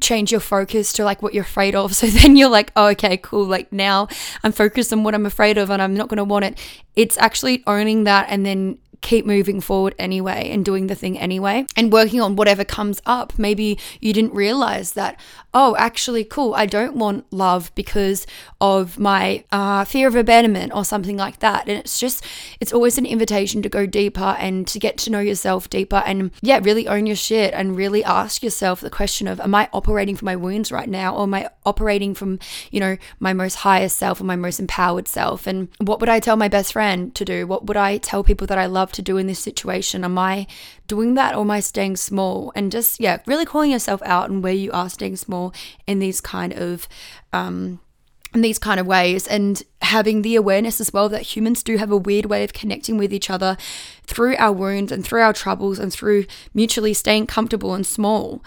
change 0.00 0.30
your 0.30 0.40
focus 0.40 0.92
to 0.94 1.04
like 1.04 1.22
what 1.22 1.34
you're 1.34 1.44
afraid 1.44 1.74
of. 1.74 1.88
So 1.98 2.06
then 2.06 2.36
you're 2.36 2.48
like, 2.48 2.70
oh, 2.76 2.86
okay, 2.88 3.16
cool. 3.16 3.44
Like 3.44 3.72
now 3.72 4.06
I'm 4.44 4.52
focused 4.52 4.92
on 4.92 5.02
what 5.02 5.14
I'm 5.14 5.26
afraid 5.26 5.58
of 5.58 5.68
and 5.68 5.82
I'm 5.82 5.94
not 5.94 6.08
going 6.08 6.18
to 6.18 6.24
want 6.24 6.44
it. 6.44 6.58
It's 6.94 7.18
actually 7.18 7.64
owning 7.66 8.04
that 8.04 8.26
and 8.30 8.46
then 8.46 8.78
keep 9.00 9.24
moving 9.24 9.60
forward 9.60 9.94
anyway 9.98 10.50
and 10.50 10.64
doing 10.64 10.88
the 10.88 10.94
thing 10.94 11.18
anyway 11.18 11.64
and 11.76 11.92
working 11.92 12.20
on 12.20 12.36
whatever 12.36 12.64
comes 12.64 13.00
up. 13.06 13.38
Maybe 13.38 13.78
you 14.00 14.12
didn't 14.12 14.34
realize 14.34 14.92
that, 14.92 15.18
oh, 15.54 15.76
actually, 15.78 16.24
cool, 16.24 16.54
I 16.54 16.66
don't 16.66 16.96
want 16.96 17.32
love 17.32 17.70
because 17.74 18.26
of 18.60 18.98
my 18.98 19.44
uh, 19.52 19.84
fear 19.84 20.08
of 20.08 20.16
abandonment 20.16 20.72
or 20.74 20.84
something 20.84 21.16
like 21.16 21.38
that. 21.38 21.68
And 21.68 21.78
it's 21.78 21.98
just, 21.98 22.24
it's 22.60 22.72
always 22.72 22.98
an 22.98 23.06
invitation 23.06 23.62
to 23.62 23.68
go 23.68 23.86
deeper 23.86 24.36
and 24.38 24.66
to 24.68 24.78
get 24.78 24.98
to 24.98 25.10
know 25.10 25.20
yourself 25.20 25.70
deeper 25.70 26.02
and, 26.04 26.30
yeah, 26.42 26.60
really 26.62 26.88
own 26.88 27.06
your 27.06 27.16
shit 27.16 27.54
and 27.54 27.76
really 27.76 28.02
ask 28.04 28.42
yourself 28.42 28.80
the 28.80 28.90
question 28.90 29.28
of, 29.28 29.40
am 29.40 29.54
I 29.54 29.68
operating 29.72 30.16
from 30.16 30.26
my 30.26 30.36
wounds 30.36 30.72
right 30.72 30.88
now 30.88 31.14
or 31.14 31.22
am 31.22 31.34
I 31.34 31.50
operating 31.64 32.14
from, 32.14 32.38
you 32.70 32.80
know, 32.80 32.96
my 33.20 33.32
most 33.32 33.56
highest 33.56 33.96
self 33.96 34.20
or 34.20 34.24
my 34.24 34.36
most 34.36 34.58
empowered 34.58 35.08
self? 35.08 35.46
And 35.46 35.68
what 35.80 36.00
would 36.00 36.08
I 36.08 36.20
tell 36.20 36.36
my 36.36 36.48
best 36.48 36.72
friend 36.72 37.14
to 37.14 37.24
do? 37.24 37.46
What 37.46 37.66
would 37.66 37.76
I 37.76 37.98
tell 37.98 38.24
people 38.24 38.46
that 38.48 38.58
I 38.58 38.66
love? 38.66 38.87
Love 38.88 38.92
to 38.94 39.02
do 39.02 39.18
in 39.18 39.26
this 39.26 39.38
situation? 39.38 40.02
Am 40.02 40.16
I 40.18 40.46
doing 40.86 41.14
that 41.14 41.34
or 41.34 41.42
am 41.42 41.50
I 41.50 41.60
staying 41.60 41.96
small? 41.96 42.52
And 42.54 42.72
just, 42.72 42.98
yeah, 42.98 43.18
really 43.26 43.44
calling 43.44 43.70
yourself 43.70 44.00
out 44.02 44.30
and 44.30 44.42
where 44.42 44.54
you 44.54 44.72
are 44.72 44.88
staying 44.88 45.16
small 45.16 45.52
in 45.86 45.98
these 45.98 46.22
kind 46.22 46.54
of, 46.54 46.88
um, 47.34 47.80
in 48.34 48.40
these 48.40 48.58
kind 48.58 48.80
of 48.80 48.86
ways 48.86 49.26
and 49.26 49.62
having 49.82 50.22
the 50.22 50.36
awareness 50.36 50.80
as 50.80 50.92
well 50.92 51.08
that 51.10 51.36
humans 51.36 51.62
do 51.62 51.76
have 51.76 51.90
a 51.90 51.96
weird 51.96 52.26
way 52.26 52.44
of 52.44 52.52
connecting 52.52 52.96
with 52.96 53.12
each 53.12 53.30
other 53.30 53.56
through 54.04 54.36
our 54.36 54.52
wounds 54.52 54.92
and 54.92 55.04
through 55.04 55.20
our 55.20 55.32
troubles 55.32 55.78
and 55.78 55.92
through 55.92 56.24
mutually 56.54 56.94
staying 56.94 57.26
comfortable 57.26 57.74
and 57.74 57.86
small 57.86 58.42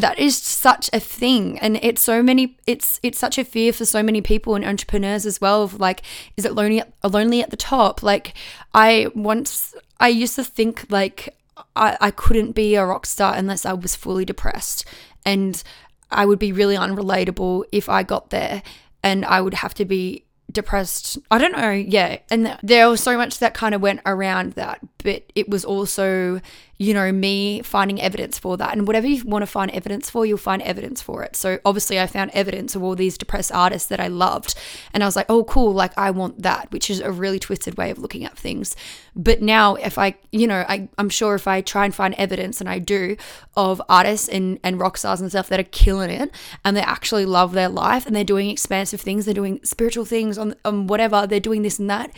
that 0.00 0.18
is 0.18 0.36
such 0.36 0.90
a 0.92 1.00
thing 1.00 1.58
and 1.58 1.78
it's 1.82 2.02
so 2.02 2.22
many 2.22 2.56
it's 2.66 3.00
it's 3.02 3.18
such 3.18 3.38
a 3.38 3.44
fear 3.44 3.72
for 3.72 3.84
so 3.84 4.02
many 4.02 4.20
people 4.20 4.54
and 4.54 4.64
entrepreneurs 4.64 5.26
as 5.26 5.40
well 5.40 5.62
of 5.62 5.78
like 5.78 6.02
is 6.36 6.44
it 6.44 6.54
lonely 6.54 6.82
lonely 7.04 7.42
at 7.42 7.50
the 7.50 7.56
top 7.56 8.02
like 8.02 8.34
i 8.74 9.08
once 9.14 9.74
i 9.98 10.08
used 10.08 10.36
to 10.36 10.44
think 10.44 10.86
like 10.90 11.36
I, 11.76 11.96
I 12.00 12.10
couldn't 12.10 12.52
be 12.52 12.74
a 12.74 12.84
rock 12.84 13.06
star 13.06 13.34
unless 13.34 13.64
i 13.66 13.72
was 13.72 13.94
fully 13.94 14.24
depressed 14.24 14.84
and 15.24 15.62
i 16.10 16.24
would 16.24 16.38
be 16.38 16.52
really 16.52 16.76
unrelatable 16.76 17.64
if 17.72 17.88
i 17.88 18.02
got 18.02 18.30
there 18.30 18.62
and 19.02 19.24
i 19.24 19.40
would 19.40 19.54
have 19.54 19.74
to 19.74 19.84
be 19.84 20.24
depressed. 20.52 21.18
I 21.30 21.38
don't 21.38 21.52
know. 21.52 21.70
Yeah. 21.70 22.18
And 22.30 22.58
there 22.62 22.88
was 22.88 23.00
so 23.00 23.16
much 23.16 23.38
that 23.38 23.54
kind 23.54 23.74
of 23.74 23.80
went 23.80 24.00
around 24.04 24.54
that. 24.54 24.80
But 25.02 25.24
it 25.34 25.48
was 25.48 25.64
also, 25.64 26.40
you 26.78 26.94
know, 26.94 27.12
me 27.12 27.62
finding 27.62 28.00
evidence 28.00 28.38
for 28.38 28.56
that. 28.56 28.72
And 28.72 28.86
whatever 28.86 29.06
you 29.06 29.24
want 29.24 29.42
to 29.42 29.46
find 29.46 29.70
evidence 29.70 30.08
for, 30.10 30.24
you'll 30.24 30.38
find 30.38 30.62
evidence 30.62 31.02
for 31.02 31.22
it. 31.22 31.36
So 31.36 31.58
obviously, 31.64 32.00
I 32.00 32.06
found 32.06 32.30
evidence 32.32 32.74
of 32.74 32.82
all 32.82 32.94
these 32.94 33.18
depressed 33.18 33.52
artists 33.52 33.88
that 33.88 34.00
I 34.00 34.08
loved. 34.08 34.54
And 34.92 35.02
I 35.02 35.06
was 35.06 35.16
like, 35.16 35.26
oh, 35.28 35.44
cool, 35.44 35.72
like 35.72 35.96
I 35.96 36.10
want 36.10 36.42
that, 36.42 36.70
which 36.72 36.90
is 36.90 37.00
a 37.00 37.10
really 37.12 37.38
twisted 37.38 37.76
way 37.76 37.90
of 37.90 37.98
looking 37.98 38.24
at 38.24 38.36
things. 38.36 38.76
But 39.14 39.42
now, 39.42 39.74
if 39.74 39.98
I, 39.98 40.14
you 40.32 40.46
know, 40.46 40.64
I, 40.68 40.88
I'm 40.96 41.08
sure 41.08 41.34
if 41.34 41.46
I 41.46 41.60
try 41.60 41.84
and 41.84 41.94
find 41.94 42.14
evidence, 42.14 42.60
and 42.60 42.68
I 42.68 42.78
do, 42.78 43.16
of 43.56 43.82
artists 43.88 44.28
and, 44.28 44.58
and 44.62 44.78
rock 44.80 44.96
stars 44.96 45.20
and 45.20 45.30
stuff 45.30 45.48
that 45.48 45.60
are 45.60 45.64
killing 45.64 46.10
it 46.10 46.30
and 46.64 46.76
they 46.76 46.82
actually 46.82 47.26
love 47.26 47.52
their 47.52 47.68
life 47.68 48.06
and 48.06 48.14
they're 48.14 48.24
doing 48.24 48.50
expansive 48.50 49.00
things, 49.00 49.24
they're 49.24 49.34
doing 49.34 49.60
spiritual 49.64 50.04
things 50.04 50.38
on, 50.38 50.54
on 50.64 50.86
whatever, 50.86 51.26
they're 51.26 51.40
doing 51.40 51.62
this 51.62 51.78
and 51.78 51.90
that. 51.90 52.10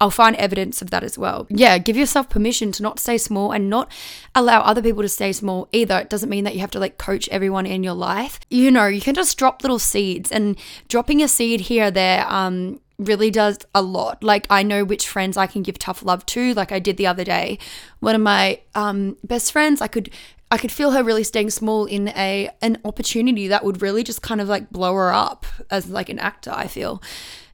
I'll 0.00 0.10
find 0.10 0.34
evidence 0.36 0.80
of 0.80 0.90
that 0.90 1.04
as 1.04 1.18
well. 1.18 1.46
Yeah, 1.50 1.76
give 1.76 1.96
yourself 1.96 2.30
permission 2.30 2.72
to 2.72 2.82
not 2.82 2.98
stay 2.98 3.18
small 3.18 3.52
and 3.52 3.68
not 3.68 3.92
allow 4.34 4.60
other 4.62 4.80
people 4.80 5.02
to 5.02 5.08
stay 5.08 5.32
small 5.32 5.68
either. 5.72 5.98
It 5.98 6.08
doesn't 6.08 6.30
mean 6.30 6.44
that 6.44 6.54
you 6.54 6.60
have 6.60 6.70
to 6.70 6.78
like 6.78 6.96
coach 6.96 7.28
everyone 7.28 7.66
in 7.66 7.82
your 7.84 7.94
life. 7.94 8.40
You 8.48 8.70
know, 8.70 8.86
you 8.86 9.02
can 9.02 9.14
just 9.14 9.36
drop 9.36 9.62
little 9.62 9.78
seeds 9.78 10.32
and 10.32 10.56
dropping 10.88 11.22
a 11.22 11.28
seed 11.28 11.62
here 11.62 11.90
there 11.90 12.26
um 12.28 12.80
really 12.98 13.30
does 13.30 13.58
a 13.74 13.82
lot. 13.82 14.22
Like 14.22 14.46
I 14.48 14.62
know 14.62 14.84
which 14.84 15.08
friends 15.08 15.36
I 15.36 15.46
can 15.46 15.62
give 15.62 15.78
tough 15.78 16.02
love 16.02 16.24
to, 16.26 16.54
like 16.54 16.72
I 16.72 16.78
did 16.78 16.96
the 16.96 17.06
other 17.06 17.24
day. 17.24 17.58
One 18.00 18.14
of 18.14 18.20
my 18.22 18.60
um 18.74 19.18
best 19.22 19.52
friends, 19.52 19.82
I 19.82 19.86
could 19.86 20.10
I 20.50 20.56
could 20.58 20.72
feel 20.72 20.92
her 20.92 21.04
really 21.04 21.24
staying 21.24 21.50
small 21.50 21.84
in 21.84 22.08
a 22.08 22.50
an 22.62 22.78
opportunity 22.86 23.48
that 23.48 23.64
would 23.64 23.82
really 23.82 24.02
just 24.02 24.22
kind 24.22 24.40
of 24.40 24.48
like 24.48 24.70
blow 24.70 24.94
her 24.94 25.12
up 25.12 25.44
as 25.70 25.90
like 25.90 26.08
an 26.08 26.18
actor, 26.18 26.52
I 26.54 26.68
feel. 26.68 27.02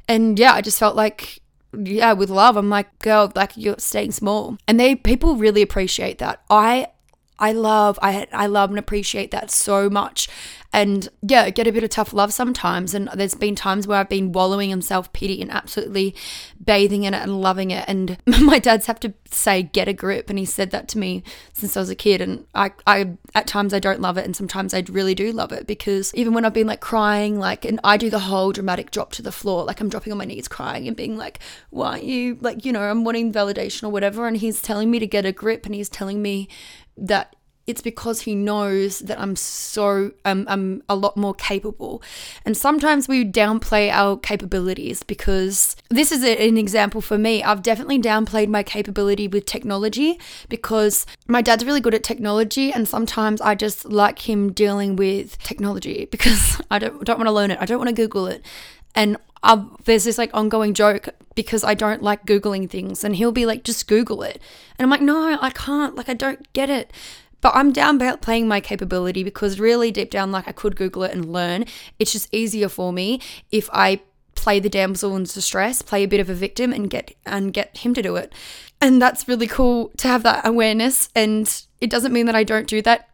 And 0.08 0.38
yeah, 0.38 0.52
I 0.52 0.60
just 0.60 0.78
felt 0.78 0.94
like 0.94 1.42
yeah, 1.82 2.12
with 2.12 2.30
love, 2.30 2.56
I'm 2.56 2.70
like, 2.70 2.98
girl, 3.00 3.30
like 3.34 3.56
you're 3.56 3.78
staying 3.78 4.12
small. 4.12 4.56
And 4.66 4.78
they 4.78 4.94
people 4.94 5.36
really 5.36 5.62
appreciate 5.62 6.18
that. 6.18 6.42
I 6.50 6.88
I 7.38 7.52
love 7.52 7.98
I 8.02 8.26
I 8.32 8.46
love 8.46 8.70
and 8.70 8.78
appreciate 8.78 9.30
that 9.30 9.50
so 9.50 9.90
much. 9.90 10.28
And 10.72 11.08
yeah, 11.22 11.48
get 11.50 11.66
a 11.66 11.72
bit 11.72 11.84
of 11.84 11.90
tough 11.90 12.12
love 12.12 12.32
sometimes. 12.32 12.94
And 12.94 13.08
there's 13.14 13.34
been 13.34 13.54
times 13.54 13.86
where 13.86 13.98
I've 13.98 14.08
been 14.08 14.32
wallowing 14.32 14.70
in 14.70 14.82
self 14.82 15.12
pity 15.12 15.40
and 15.40 15.50
absolutely 15.50 16.14
bathing 16.62 17.04
in 17.04 17.14
it 17.14 17.22
and 17.22 17.40
loving 17.40 17.70
it. 17.70 17.84
And 17.88 18.18
my 18.26 18.58
dad's 18.58 18.86
have 18.86 19.00
to 19.00 19.14
say, 19.30 19.62
get 19.62 19.88
a 19.88 19.92
grip. 19.92 20.28
And 20.30 20.38
he 20.38 20.44
said 20.44 20.70
that 20.70 20.88
to 20.88 20.98
me 20.98 21.22
since 21.52 21.76
I 21.76 21.80
was 21.80 21.90
a 21.90 21.94
kid. 21.94 22.20
And 22.20 22.46
I, 22.54 22.72
I, 22.86 23.16
at 23.34 23.46
times 23.46 23.72
I 23.72 23.78
don't 23.78 24.00
love 24.00 24.18
it. 24.18 24.24
And 24.24 24.36
sometimes 24.36 24.74
I 24.74 24.84
really 24.88 25.14
do 25.14 25.32
love 25.32 25.52
it 25.52 25.66
because 25.66 26.14
even 26.14 26.34
when 26.34 26.44
I've 26.44 26.54
been 26.54 26.66
like 26.66 26.80
crying, 26.80 27.38
like, 27.38 27.64
and 27.64 27.80
I 27.82 27.96
do 27.96 28.10
the 28.10 28.18
whole 28.18 28.52
dramatic 28.52 28.90
drop 28.90 29.12
to 29.12 29.22
the 29.22 29.32
floor, 29.32 29.64
like 29.64 29.80
I'm 29.80 29.88
dropping 29.88 30.12
on 30.12 30.18
my 30.18 30.24
knees 30.24 30.48
crying 30.48 30.86
and 30.88 30.96
being 30.96 31.16
like, 31.16 31.40
why 31.70 31.92
aren't 31.92 32.04
you, 32.04 32.38
like, 32.40 32.64
you 32.64 32.72
know, 32.72 32.82
I'm 32.82 33.04
wanting 33.04 33.32
validation 33.32 33.84
or 33.84 33.90
whatever. 33.90 34.26
And 34.26 34.36
he's 34.36 34.60
telling 34.60 34.90
me 34.90 34.98
to 34.98 35.06
get 35.06 35.24
a 35.24 35.32
grip 35.32 35.66
and 35.66 35.74
he's 35.74 35.88
telling 35.88 36.20
me 36.20 36.48
that 36.96 37.36
it's 37.66 37.82
because 37.82 38.22
he 38.22 38.34
knows 38.34 39.00
that 39.00 39.18
I'm 39.20 39.34
so 39.34 40.12
um, 40.24 40.46
I'm 40.48 40.82
a 40.88 40.94
lot 40.94 41.16
more 41.16 41.34
capable. 41.34 42.02
And 42.44 42.56
sometimes 42.56 43.08
we 43.08 43.24
downplay 43.24 43.90
our 43.90 44.16
capabilities 44.16 45.02
because 45.02 45.76
this 45.90 46.12
is 46.12 46.22
a, 46.22 46.48
an 46.48 46.56
example 46.56 47.00
for 47.00 47.18
me. 47.18 47.42
I've 47.42 47.62
definitely 47.62 48.00
downplayed 48.00 48.48
my 48.48 48.62
capability 48.62 49.26
with 49.26 49.46
technology 49.46 50.18
because 50.48 51.06
my 51.26 51.42
dad's 51.42 51.64
really 51.64 51.80
good 51.80 51.94
at 51.94 52.04
technology 52.04 52.72
and 52.72 52.86
sometimes 52.86 53.40
I 53.40 53.54
just 53.54 53.84
like 53.84 54.28
him 54.28 54.52
dealing 54.52 54.94
with 54.96 55.38
technology 55.38 56.04
because 56.10 56.60
I 56.70 56.78
don't 56.78 57.04
don't 57.04 57.18
want 57.18 57.28
to 57.28 57.32
learn 57.32 57.50
it. 57.50 57.58
I 57.60 57.66
don't 57.66 57.78
want 57.78 57.88
to 57.88 57.94
google 57.94 58.26
it. 58.26 58.44
And 58.94 59.18
I've, 59.42 59.84
there's 59.84 60.04
this 60.04 60.18
like 60.18 60.30
ongoing 60.34 60.74
joke 60.74 61.10
because 61.36 61.62
I 61.62 61.74
don't 61.74 62.02
like 62.02 62.26
Googling 62.26 62.68
things. 62.68 63.04
And 63.04 63.14
he'll 63.14 63.30
be 63.30 63.46
like, 63.46 63.62
just 63.62 63.86
Google 63.86 64.22
it. 64.22 64.40
And 64.78 64.84
I'm 64.84 64.90
like, 64.90 65.02
no, 65.02 65.38
I 65.40 65.50
can't. 65.50 65.94
Like, 65.94 66.08
I 66.08 66.14
don't 66.14 66.52
get 66.52 66.68
it. 66.68 66.92
But 67.40 67.54
I'm 67.54 67.72
down 67.72 67.98
playing 68.18 68.48
my 68.48 68.60
capability 68.60 69.22
because 69.22 69.60
really 69.60 69.90
deep 69.90 70.10
down, 70.10 70.32
like 70.32 70.48
I 70.48 70.52
could 70.52 70.76
Google 70.76 71.04
it 71.04 71.12
and 71.12 71.32
learn. 71.32 71.64
It's 71.98 72.12
just 72.12 72.32
easier 72.32 72.68
for 72.68 72.92
me 72.92 73.20
if 73.50 73.68
I 73.72 74.00
play 74.34 74.60
the 74.60 74.68
damsel 74.68 75.16
in 75.16 75.24
distress, 75.24 75.82
play 75.82 76.04
a 76.04 76.08
bit 76.08 76.20
of 76.20 76.30
a 76.30 76.34
victim 76.34 76.72
and 76.72 76.88
get 76.88 77.14
and 77.24 77.52
get 77.52 77.78
him 77.78 77.94
to 77.94 78.02
do 78.02 78.16
it. 78.16 78.32
And 78.80 79.00
that's 79.00 79.26
really 79.26 79.46
cool 79.46 79.90
to 79.96 80.08
have 80.08 80.22
that 80.22 80.46
awareness. 80.46 81.08
And 81.14 81.62
it 81.80 81.90
doesn't 81.90 82.12
mean 82.12 82.26
that 82.26 82.36
I 82.36 82.44
don't 82.44 82.68
do 82.68 82.82
that 82.82 83.08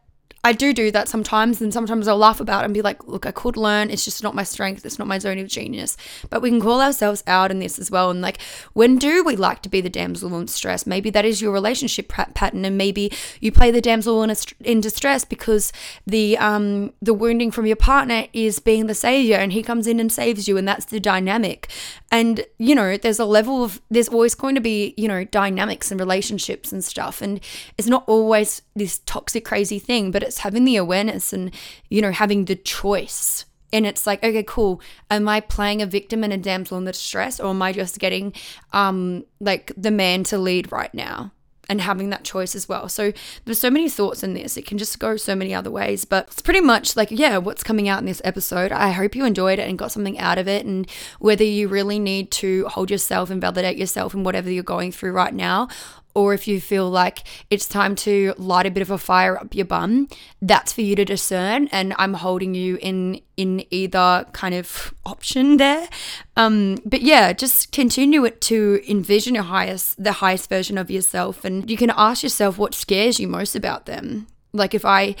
I 0.45 0.51
do 0.51 0.73
do 0.73 0.91
that 0.91 1.07
sometimes, 1.07 1.61
and 1.61 1.73
sometimes 1.73 2.05
I'll 2.05 2.17
laugh 2.17 2.41
about 2.41 2.63
it 2.63 2.65
and 2.65 2.73
be 2.73 2.81
like, 2.81 3.07
look, 3.07 3.25
I 3.25 3.31
could 3.31 3.55
learn. 3.55 3.89
It's 3.89 4.03
just 4.03 4.21
not 4.23 4.35
my 4.35 4.43
strength. 4.43 4.85
It's 4.85 4.99
not 4.99 5.07
my 5.07 5.17
zone 5.17 5.39
of 5.39 5.47
genius. 5.47 5.95
But 6.29 6.41
we 6.41 6.49
can 6.49 6.59
call 6.59 6.81
ourselves 6.81 7.23
out 7.27 7.49
in 7.49 7.59
this 7.59 7.79
as 7.79 7.89
well. 7.89 8.09
And 8.09 8.21
like, 8.21 8.41
when 8.73 8.97
do 8.97 9.23
we 9.23 9.37
like 9.37 9.61
to 9.61 9.69
be 9.69 9.79
the 9.79 9.89
damsel 9.89 10.37
in 10.37 10.45
distress? 10.45 10.85
Maybe 10.85 11.09
that 11.11 11.23
is 11.23 11.41
your 11.41 11.53
relationship 11.53 12.09
pattern, 12.09 12.65
and 12.65 12.77
maybe 12.77 13.09
you 13.39 13.53
play 13.53 13.71
the 13.71 13.79
damsel 13.79 14.21
in, 14.21 14.35
in 14.65 14.81
distress 14.81 15.23
because 15.23 15.71
the 16.05 16.37
um 16.39 16.91
the 17.01 17.13
wounding 17.13 17.49
from 17.49 17.65
your 17.65 17.77
partner 17.77 18.25
is 18.33 18.59
being 18.59 18.87
the 18.87 18.95
savior, 18.95 19.37
and 19.37 19.53
he 19.53 19.63
comes 19.63 19.87
in 19.87 19.97
and 20.01 20.11
saves 20.11 20.45
you, 20.49 20.57
and 20.57 20.67
that's 20.67 20.85
the 20.85 20.99
dynamic. 20.99 21.69
And 22.11 22.45
you 22.57 22.75
know, 22.75 22.97
there's 22.97 23.19
a 23.19 23.25
level 23.25 23.63
of 23.63 23.81
there's 23.89 24.09
always 24.09 24.35
going 24.35 24.55
to 24.55 24.61
be 24.61 24.93
you 24.97 25.07
know 25.07 25.23
dynamics 25.23 25.89
and 25.89 26.01
relationships 26.01 26.73
and 26.73 26.83
stuff, 26.83 27.21
and 27.21 27.39
it's 27.77 27.87
not 27.87 28.03
always 28.07 28.61
this 28.75 28.99
toxic 29.05 29.45
crazy 29.45 29.79
thing, 29.79 30.11
but 30.11 30.23
it's 30.23 30.39
having 30.39 30.65
the 30.65 30.77
awareness 30.77 31.33
and, 31.33 31.51
you 31.89 32.01
know, 32.01 32.11
having 32.11 32.45
the 32.45 32.55
choice. 32.55 33.45
And 33.71 33.85
it's 33.87 34.05
like, 34.05 34.23
okay, 34.23 34.43
cool. 34.43 34.81
Am 35.09 35.27
I 35.27 35.39
playing 35.39 35.81
a 35.81 35.85
victim 35.85 36.23
and 36.23 36.31
a 36.31 36.37
damsel 36.37 36.77
in 36.77 36.85
the 36.85 36.91
distress, 36.91 37.39
or 37.39 37.49
am 37.49 37.61
I 37.61 37.71
just 37.71 37.99
getting 37.99 38.33
um 38.71 39.25
like 39.39 39.71
the 39.75 39.91
man 39.91 40.23
to 40.25 40.37
lead 40.37 40.71
right 40.71 40.93
now? 40.93 41.31
and 41.69 41.81
having 41.81 42.09
that 42.09 42.23
choice 42.23 42.55
as 42.55 42.67
well. 42.67 42.89
So 42.89 43.13
there's 43.45 43.59
so 43.59 43.69
many 43.69 43.89
thoughts 43.89 44.23
in 44.23 44.33
this. 44.33 44.57
It 44.57 44.65
can 44.65 44.77
just 44.77 44.99
go 44.99 45.15
so 45.15 45.35
many 45.35 45.53
other 45.53 45.71
ways, 45.71 46.05
but 46.05 46.27
it's 46.27 46.41
pretty 46.41 46.61
much 46.61 46.95
like, 46.95 47.09
yeah, 47.09 47.37
what's 47.37 47.63
coming 47.63 47.87
out 47.87 47.99
in 47.99 48.05
this 48.05 48.21
episode. 48.23 48.71
I 48.71 48.91
hope 48.91 49.15
you 49.15 49.25
enjoyed 49.25 49.59
it 49.59 49.69
and 49.69 49.79
got 49.79 49.91
something 49.91 50.19
out 50.19 50.37
of 50.37 50.47
it. 50.47 50.65
And 50.65 50.89
whether 51.19 51.43
you 51.43 51.67
really 51.67 51.99
need 51.99 52.31
to 52.31 52.67
hold 52.67 52.91
yourself 52.91 53.29
and 53.29 53.39
validate 53.39 53.77
yourself 53.77 54.13
in 54.13 54.23
whatever 54.23 54.51
you're 54.51 54.63
going 54.63 54.91
through 54.91 55.13
right 55.13 55.33
now, 55.33 55.69
or 56.15 56.33
if 56.33 56.47
you 56.47 56.61
feel 56.61 56.89
like 56.89 57.23
it's 57.49 57.67
time 57.67 57.95
to 57.95 58.33
light 58.37 58.65
a 58.65 58.71
bit 58.71 58.81
of 58.81 58.91
a 58.91 58.97
fire 58.97 59.37
up 59.37 59.55
your 59.55 59.65
bum, 59.65 60.07
that's 60.41 60.73
for 60.73 60.81
you 60.81 60.95
to 60.95 61.05
discern. 61.05 61.67
And 61.71 61.93
I'm 61.97 62.15
holding 62.15 62.55
you 62.55 62.77
in 62.81 63.21
in 63.35 63.65
either 63.71 64.25
kind 64.31 64.53
of 64.53 64.93
option 65.05 65.57
there. 65.57 65.89
Um, 66.37 66.77
but 66.85 67.01
yeah, 67.01 67.33
just 67.33 67.71
continue 67.71 68.25
it 68.25 68.41
to 68.41 68.81
envision 68.87 69.35
your 69.35 69.45
highest 69.45 70.03
the 70.03 70.13
highest 70.13 70.49
version 70.49 70.77
of 70.77 70.91
yourself, 70.91 71.43
and 71.43 71.69
you 71.69 71.77
can 71.77 71.91
ask 71.95 72.23
yourself 72.23 72.57
what 72.57 72.75
scares 72.75 73.19
you 73.19 73.27
most 73.27 73.55
about 73.55 73.85
them. 73.85 74.27
Like 74.53 74.75
if 74.75 74.85
I 74.85 75.15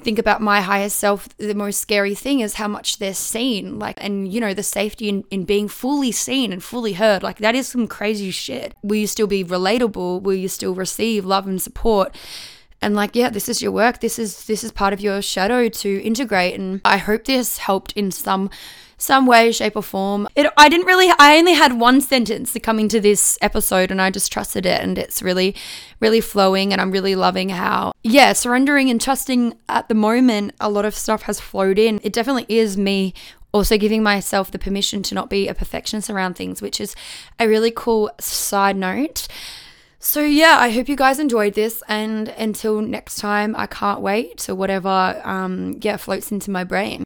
think 0.00 0.18
about 0.18 0.40
my 0.40 0.60
higher 0.60 0.88
self, 0.88 1.28
the 1.38 1.54
most 1.54 1.80
scary 1.80 2.14
thing 2.14 2.40
is 2.40 2.54
how 2.54 2.68
much 2.68 2.98
they're 2.98 3.14
seen. 3.14 3.78
Like, 3.78 3.96
and 3.98 4.32
you 4.32 4.40
know, 4.40 4.54
the 4.54 4.62
safety 4.62 5.08
in, 5.08 5.24
in 5.30 5.44
being 5.44 5.68
fully 5.68 6.12
seen 6.12 6.52
and 6.52 6.62
fully 6.62 6.94
heard. 6.94 7.22
Like, 7.22 7.38
that 7.38 7.54
is 7.54 7.68
some 7.68 7.86
crazy 7.86 8.30
shit. 8.30 8.74
Will 8.82 8.96
you 8.96 9.06
still 9.06 9.26
be 9.26 9.44
relatable? 9.44 10.22
Will 10.22 10.34
you 10.34 10.48
still 10.48 10.74
receive 10.74 11.24
love 11.24 11.46
and 11.46 11.60
support? 11.60 12.14
And 12.82 12.94
like 12.94 13.14
yeah 13.14 13.30
this 13.30 13.48
is 13.48 13.62
your 13.62 13.72
work 13.72 14.00
this 14.00 14.18
is 14.18 14.46
this 14.46 14.62
is 14.62 14.72
part 14.72 14.92
of 14.92 15.00
your 15.00 15.22
shadow 15.22 15.68
to 15.68 16.02
integrate 16.02 16.58
and 16.58 16.80
i 16.84 16.96
hope 16.96 17.24
this 17.24 17.58
helped 17.58 17.92
in 17.92 18.10
some 18.10 18.50
some 18.98 19.26
way, 19.26 19.52
shape, 19.52 19.76
or 19.76 19.82
form. 19.82 20.26
It, 20.34 20.50
I 20.56 20.68
didn't 20.68 20.86
really, 20.86 21.12
I 21.18 21.36
only 21.36 21.52
had 21.52 21.78
one 21.78 22.00
sentence 22.00 22.52
to 22.52 22.60
come 22.60 22.78
into 22.78 23.00
this 23.00 23.38
episode 23.42 23.90
and 23.90 24.00
I 24.00 24.10
just 24.10 24.32
trusted 24.32 24.64
it. 24.64 24.80
And 24.80 24.96
it's 24.96 25.22
really, 25.22 25.54
really 26.00 26.20
flowing. 26.20 26.72
And 26.72 26.80
I'm 26.80 26.90
really 26.90 27.14
loving 27.14 27.50
how, 27.50 27.92
yeah, 28.02 28.32
surrendering 28.32 28.90
and 28.90 29.00
trusting 29.00 29.54
at 29.68 29.88
the 29.88 29.94
moment, 29.94 30.54
a 30.60 30.70
lot 30.70 30.84
of 30.84 30.94
stuff 30.94 31.22
has 31.22 31.40
flowed 31.40 31.78
in. 31.78 32.00
It 32.02 32.12
definitely 32.12 32.46
is 32.48 32.76
me 32.76 33.12
also 33.52 33.78
giving 33.78 34.02
myself 34.02 34.50
the 34.50 34.58
permission 34.58 35.02
to 35.02 35.14
not 35.14 35.30
be 35.30 35.48
a 35.48 35.54
perfectionist 35.54 36.10
around 36.10 36.34
things, 36.34 36.60
which 36.60 36.80
is 36.80 36.94
a 37.38 37.48
really 37.48 37.72
cool 37.74 38.10
side 38.18 38.76
note. 38.76 39.28
So, 40.06 40.22
yeah, 40.22 40.58
I 40.60 40.70
hope 40.70 40.88
you 40.88 40.94
guys 40.94 41.18
enjoyed 41.18 41.54
this. 41.54 41.82
And 41.88 42.28
until 42.28 42.80
next 42.80 43.16
time, 43.16 43.56
I 43.56 43.66
can't 43.66 44.00
wait 44.00 44.38
to 44.38 44.54
whatever, 44.54 45.20
um, 45.24 45.78
yeah, 45.82 45.96
floats 45.96 46.30
into 46.30 46.52
my 46.52 46.62
brain. 46.62 47.02